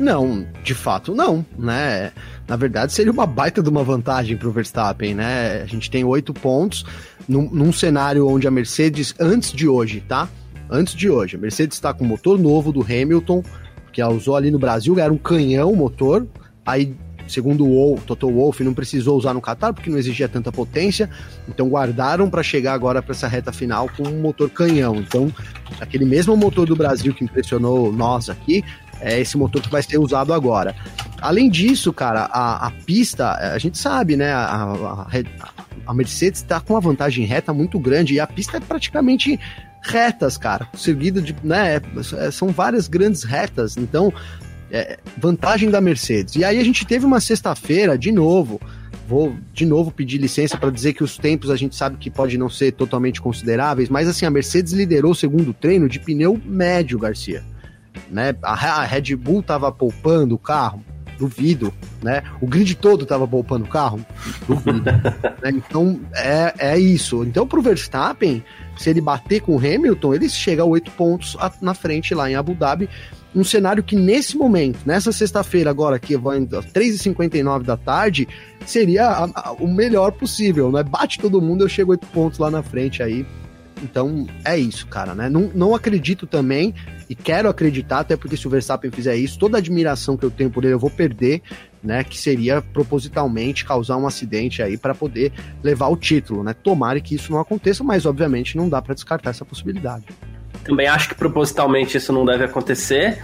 [0.00, 2.12] Não, de fato não, né?
[2.46, 5.62] Na verdade, seria uma baita de uma vantagem para o Verstappen, né?
[5.62, 6.84] A gente tem oito pontos
[7.28, 10.28] num, num cenário onde a Mercedes, antes de hoje, tá?
[10.68, 13.42] Antes de hoje, a Mercedes está com motor novo do Hamilton,
[13.92, 16.26] que ela usou ali no Brasil, era um canhão motor,
[16.66, 16.94] aí
[17.26, 21.08] segundo o Wolf, Toto Wolff, não precisou usar no Qatar porque não exigia tanta potência,
[21.48, 24.96] então guardaram para chegar agora para essa reta final com um motor canhão.
[24.96, 25.32] Então,
[25.80, 28.62] aquele mesmo motor do Brasil que impressionou nós aqui,
[29.00, 30.74] é esse motor que vai ser usado agora.
[31.24, 34.30] Além disso, cara, a, a pista, a gente sabe, né?
[34.30, 35.06] A, a,
[35.86, 39.40] a Mercedes está com uma vantagem reta muito grande e a pista é praticamente
[39.80, 41.80] retas, cara, seguido de, né,
[42.18, 44.12] é, são várias grandes retas, então,
[44.70, 46.36] é, vantagem da Mercedes.
[46.36, 48.60] E aí a gente teve uma sexta-feira, de novo,
[49.08, 52.36] vou de novo pedir licença para dizer que os tempos a gente sabe que pode
[52.36, 56.98] não ser totalmente consideráveis, mas assim, a Mercedes liderou o segundo treino de pneu médio,
[56.98, 57.42] Garcia.
[58.10, 58.34] Né?
[58.42, 60.84] A, Red Bull tava poupando o carro,
[61.18, 62.22] duvido, né?
[62.40, 64.04] O grid todo tava poupando o carro,
[64.46, 64.82] duvido.
[65.42, 65.50] né?
[65.50, 67.24] Então é, é isso.
[67.24, 68.44] Então pro Verstappen,
[68.76, 72.34] se ele bater com o Hamilton, ele chega a oito pontos na frente lá em
[72.34, 72.88] Abu Dhabi.
[73.34, 78.28] Um cenário que nesse momento, nessa sexta-feira agora, que vai às 3h59 da tarde,
[78.64, 80.84] seria a, a, o melhor possível, né?
[80.84, 83.26] Bate todo mundo, eu chego oito pontos lá na frente aí.
[83.82, 85.28] Então é isso, cara, né?
[85.28, 86.74] Não, não acredito também,
[87.08, 90.30] e quero acreditar, até porque se o Verstappen fizer isso, toda a admiração que eu
[90.30, 91.42] tenho por ele eu vou perder
[91.84, 95.32] né, que seria propositalmente causar um acidente aí para poder
[95.62, 96.54] levar o título, né?
[96.54, 100.06] Tomara que isso não aconteça, mas obviamente não dá para descartar essa possibilidade.
[100.64, 103.18] Também acho que propositalmente isso não deve acontecer,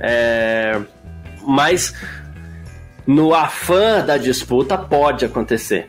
[0.00, 0.80] é...
[1.46, 1.94] mas
[3.06, 5.86] no afã da disputa pode acontecer,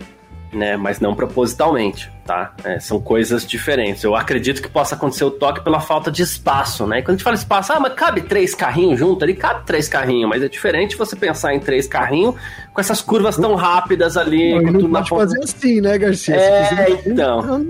[0.52, 0.76] né?
[0.76, 2.54] Mas não propositalmente tá?
[2.64, 4.04] É, são coisas diferentes.
[4.04, 7.00] Eu acredito que possa acontecer o toque pela falta de espaço, né?
[7.00, 9.88] E quando a gente fala espaço, ah, mas cabe três carrinhos junto ali, cabe três
[9.88, 12.36] carrinhos, mas é diferente você pensar em três carrinhos
[12.74, 14.54] com essas curvas tão rápidas ali.
[14.62, 15.24] Não, não pode ponta...
[15.24, 16.36] fazer assim, né, Garcia?
[16.36, 17.66] É, então.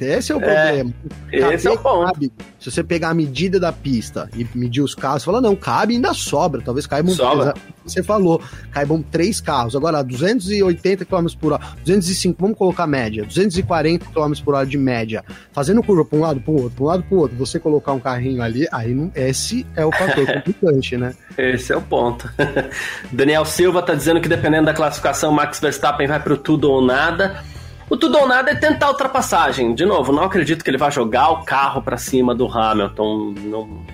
[0.00, 0.92] esse é o problema.
[1.30, 2.12] É, esse é o ponto.
[2.12, 2.32] Cabe.
[2.58, 6.12] Se você pegar a medida da pista e medir os carros, fala, não, cabe ainda
[6.12, 6.60] sobra.
[6.60, 7.14] Talvez caibam.
[7.14, 7.54] Sobra.
[7.84, 8.40] Você falou,
[8.70, 9.74] caibam três carros.
[9.74, 14.78] Agora, 280 km por hora, 205, vamos colocar média, 240 40 km por hora de
[14.78, 17.36] média, fazendo curva para um lado, para o outro, para um lado, para o outro,
[17.36, 21.14] você colocar um carrinho ali, aí não, esse é o fator complicante, né?
[21.36, 22.30] Esse é o ponto.
[23.10, 26.84] Daniel Silva tá dizendo que dependendo da classificação, Max Verstappen vai para o tudo ou
[26.84, 27.42] nada.
[27.88, 29.74] O tudo ou nada é tentar ultrapassagem.
[29.74, 33.34] De novo, não acredito que ele vá jogar o carro para cima do Hamilton.
[33.44, 33.84] Não,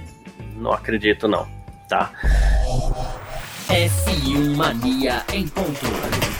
[0.57, 1.49] não acredito, não.
[1.88, 2.12] Tá?
[3.68, 6.38] F1 Mania em ponto.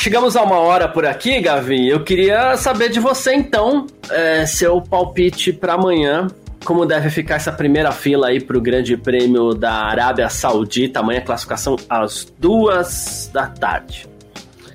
[0.00, 1.86] Chegamos a uma hora por aqui, Gavi.
[1.86, 6.26] Eu queria saber de você, então, é, seu palpite para amanhã.
[6.64, 11.00] Como deve ficar essa primeira fila aí para o Grande Prêmio da Arábia Saudita?
[11.00, 14.08] Amanhã classificação às duas da tarde.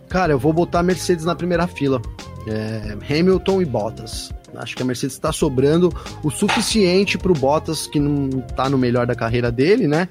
[0.07, 1.99] Cara, eu vou botar a Mercedes na primeira fila.
[2.47, 4.31] É, Hamilton e Bottas.
[4.55, 5.91] Acho que a Mercedes está sobrando
[6.23, 10.07] o suficiente para o Bottas, que não está no melhor da carreira dele, né?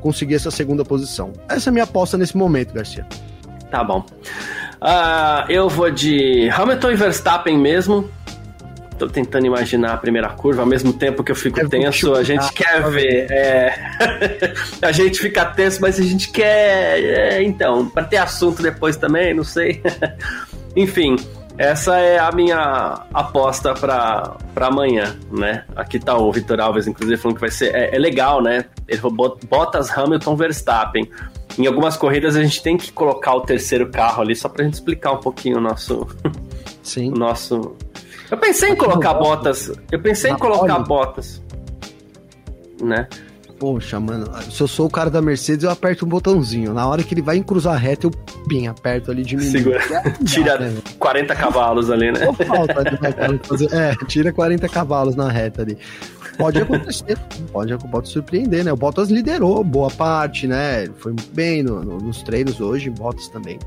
[0.00, 1.34] Conseguir essa segunda posição.
[1.46, 3.06] Essa é a minha aposta nesse momento, Garcia.
[3.70, 4.04] Tá bom.
[4.76, 8.08] Uh, eu vou de Hamilton e Verstappen mesmo.
[8.98, 12.22] tô tentando imaginar a primeira curva, ao mesmo tempo que eu fico é tenso, a
[12.22, 13.30] gente quer ver.
[13.30, 13.74] É...
[14.82, 17.02] a gente fica tenso, mas a gente quer.
[17.02, 19.82] É, então, para ter assunto depois também, não sei.
[20.76, 21.16] Enfim,
[21.58, 25.64] essa é a minha aposta para amanhã, né?
[25.74, 27.74] Aqui tá o Vitor Alves, inclusive, falando que vai ser.
[27.74, 28.66] É, é legal, né?
[28.86, 31.10] Ele falou Bottas, Hamilton, Verstappen.
[31.58, 34.74] Em algumas corridas a gente tem que colocar o terceiro carro ali só pra gente
[34.74, 36.06] explicar um pouquinho o nosso.
[36.82, 37.10] Sim.
[37.12, 37.74] o nosso.
[38.30, 39.72] Eu pensei em colocar botas.
[39.90, 41.42] Eu pensei em colocar botas.
[42.82, 43.08] Né?
[43.58, 46.74] Poxa, mano, se eu sou o cara da Mercedes, eu aperto um botãozinho.
[46.74, 48.10] Na hora que ele vai cruzar a reta, eu
[48.46, 49.80] pim, aperto ali de Segura.
[50.26, 52.20] tira né, 40 cavalos ali, né?
[52.46, 55.78] Falta, né, fazer, é, tira 40 cavalos na reta ali.
[56.36, 57.16] Pode acontecer,
[57.50, 58.70] pode, pode surpreender, né?
[58.70, 60.86] O Bottas liderou boa parte, né?
[60.98, 63.58] Foi muito bem no, no, nos treinos hoje, Bottas também.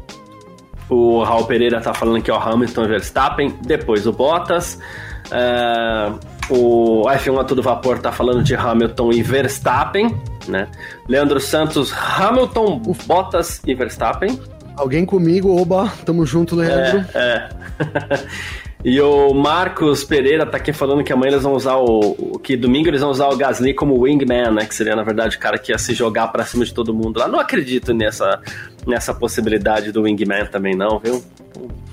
[0.88, 4.80] O Raul Pereira tá falando que é o Hamilton Verstappen, depois o Bottas.
[5.28, 10.16] Uh, o F1 a todo vapor tá falando de Hamilton e Verstappen,
[10.47, 10.68] né?
[11.08, 14.39] Leandro Santos, Hamilton, Bottas e Verstappen.
[14.76, 17.06] Alguém comigo, oba, tamo junto, Leandro.
[17.14, 18.60] É, é.
[18.84, 22.40] E o Marcos Pereira tá aqui falando que amanhã eles vão usar o.
[22.42, 24.66] que domingo eles vão usar o Gasly como wingman, né?
[24.66, 27.20] Que seria, na verdade, o cara que ia se jogar pra cima de todo mundo
[27.20, 27.28] lá.
[27.28, 28.40] Não acredito nessa,
[28.88, 31.22] nessa possibilidade do wingman também, não, viu?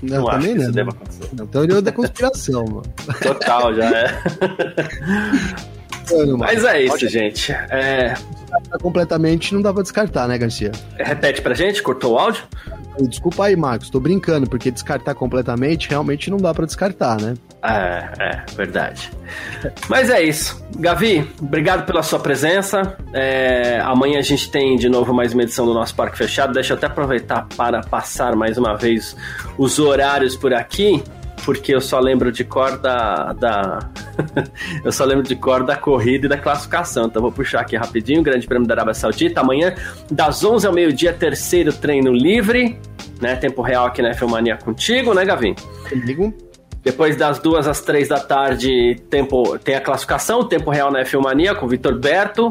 [0.01, 0.71] Não, não também não.
[0.71, 1.29] Deva acontecer.
[1.33, 2.83] Não, teoria da conspiração, mano.
[3.21, 4.21] Total, já é.
[6.13, 7.09] Mano, Mas é isso, pode...
[7.09, 7.51] gente.
[7.51, 8.15] É...
[8.81, 10.71] Completamente não dá pra descartar, né, Garcia?
[10.97, 12.45] Repete pra gente, cortou o áudio?
[13.03, 17.35] Desculpa aí, Marcos, tô brincando, porque descartar completamente realmente não dá para descartar, né?
[17.63, 19.11] É, é, verdade.
[19.89, 20.65] Mas é isso.
[20.77, 22.97] Gavi, obrigado pela sua presença.
[23.13, 26.53] É, amanhã a gente tem de novo mais uma edição do nosso Parque Fechado.
[26.53, 29.17] Deixa eu até aproveitar para passar mais uma vez
[29.59, 31.03] os horários por aqui
[31.47, 33.33] porque eu só lembro de cor da.
[33.33, 33.79] da...
[34.85, 37.07] eu só lembro de cor da corrida e da classificação.
[37.07, 38.21] Então vou puxar aqui rapidinho.
[38.21, 39.43] Grande Prêmio da Arábia Saudita.
[39.43, 39.73] Amanhã,
[40.11, 42.77] das 11 ao meio-dia, terceiro treino livre.
[43.23, 43.37] Né?
[43.37, 45.55] Tempo real aqui na Filmania contigo, né, Gavin?
[45.89, 46.35] Comigo.
[46.83, 51.55] Depois das duas às três da tarde, tempo, tem a classificação, tempo real na Filmania
[51.55, 52.51] com o Vitor Berto.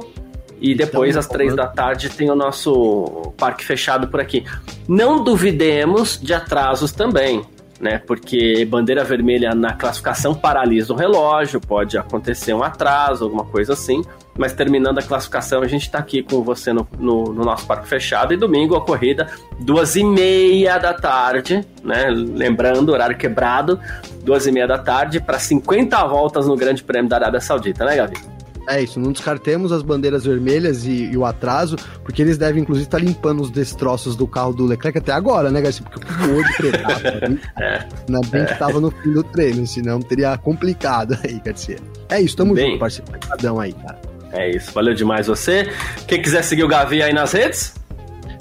[0.62, 4.46] E depois, então, às três da tarde, tem o nosso parque fechado por aqui.
[4.88, 7.44] Não duvidemos de atrasos também
[7.80, 7.98] né?
[8.00, 14.02] Porque bandeira vermelha na classificação paralisa o relógio, pode acontecer um atraso, alguma coisa assim.
[14.38, 17.88] Mas terminando a classificação, a gente está aqui com você no, no, no, nosso parque
[17.88, 18.34] fechado.
[18.34, 19.28] E domingo a corrida,
[19.60, 22.10] duas e meia da tarde, né?
[22.10, 23.80] Lembrando, horário quebrado,
[24.24, 27.96] duas e meia da tarde, para 50 voltas no Grande Prêmio da Arábia Saudita, né,
[27.96, 28.35] Gavi?
[28.68, 32.88] É isso, não descartemos as bandeiras vermelhas e, e, o atraso, porque eles devem, inclusive,
[32.88, 35.86] estar tá limpando os destroços do carro do Leclerc até agora, né, Garcia?
[35.86, 37.40] Porque o de pretado, né?
[37.60, 38.46] é, Ainda bem é.
[38.46, 41.78] que tava no fim do treino, senão teria complicado aí, Garcia.
[42.10, 43.10] É isso, tamo bem, junto, parceiro.
[43.10, 44.00] Obrigadão aí, cara.
[44.32, 45.72] É isso, valeu demais você.
[46.08, 47.76] Quem quiser seguir o Gavi aí nas redes?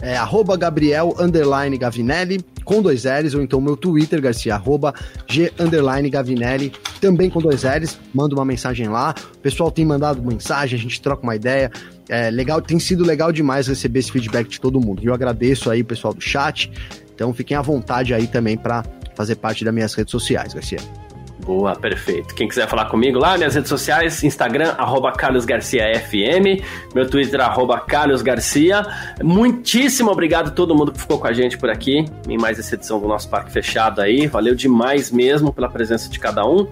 [0.02, 1.14] É arroba Gabriel
[1.78, 4.94] Gavinelli com dois L's, ou então meu Twitter, Garcia, arroba
[5.28, 5.52] G
[6.10, 9.14] Gavinelli, também com dois L's, manda uma mensagem lá.
[9.34, 11.70] O pessoal tem mandado mensagem, a gente troca uma ideia.
[12.08, 15.02] É legal, tem sido legal demais receber esse feedback de todo mundo.
[15.02, 16.70] E eu agradeço aí o pessoal do chat.
[17.14, 18.84] Então fiquem à vontade aí também para
[19.14, 20.78] fazer parte das minhas redes sociais, Garcia.
[21.44, 22.34] Boa, perfeito.
[22.34, 26.64] Quem quiser falar comigo lá, minhas redes sociais, Instagram, arroba Carlos Garcia FM,
[26.94, 28.82] meu Twitter, arroba Carlos Garcia.
[29.22, 32.74] Muitíssimo obrigado a todo mundo que ficou com a gente por aqui, em mais essa
[32.74, 34.26] edição do nosso Parque Fechado aí.
[34.26, 36.66] Valeu demais mesmo pela presença de cada um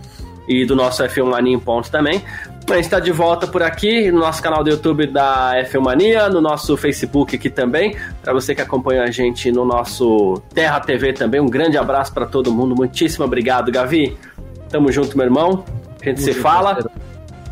[0.48, 2.22] e do nosso F1 Mania em ponto também.
[2.70, 6.28] A gente está de volta por aqui no nosso canal do YouTube da F1 Mania,
[6.28, 7.96] no nosso Facebook aqui também.
[8.22, 12.24] Para você que acompanha a gente no nosso Terra TV também, um grande abraço para
[12.24, 12.74] todo mundo.
[12.74, 14.16] Muitíssimo obrigado, Gavi.
[14.72, 15.64] Tamo junto, meu irmão.
[16.00, 16.78] A gente se fala.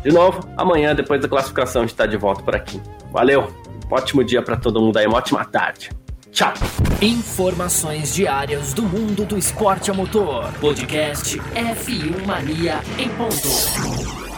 [0.03, 2.81] De novo, amanhã, depois da classificação, a gente tá de volta por aqui.
[3.11, 3.53] Valeu.
[3.89, 5.91] Um ótimo dia para todo mundo aí, uma ótima tarde.
[6.31, 6.53] Tchau.
[7.01, 10.51] Informações diárias do mundo do esporte a motor.
[10.59, 14.30] Podcast F1 Mania em ponto.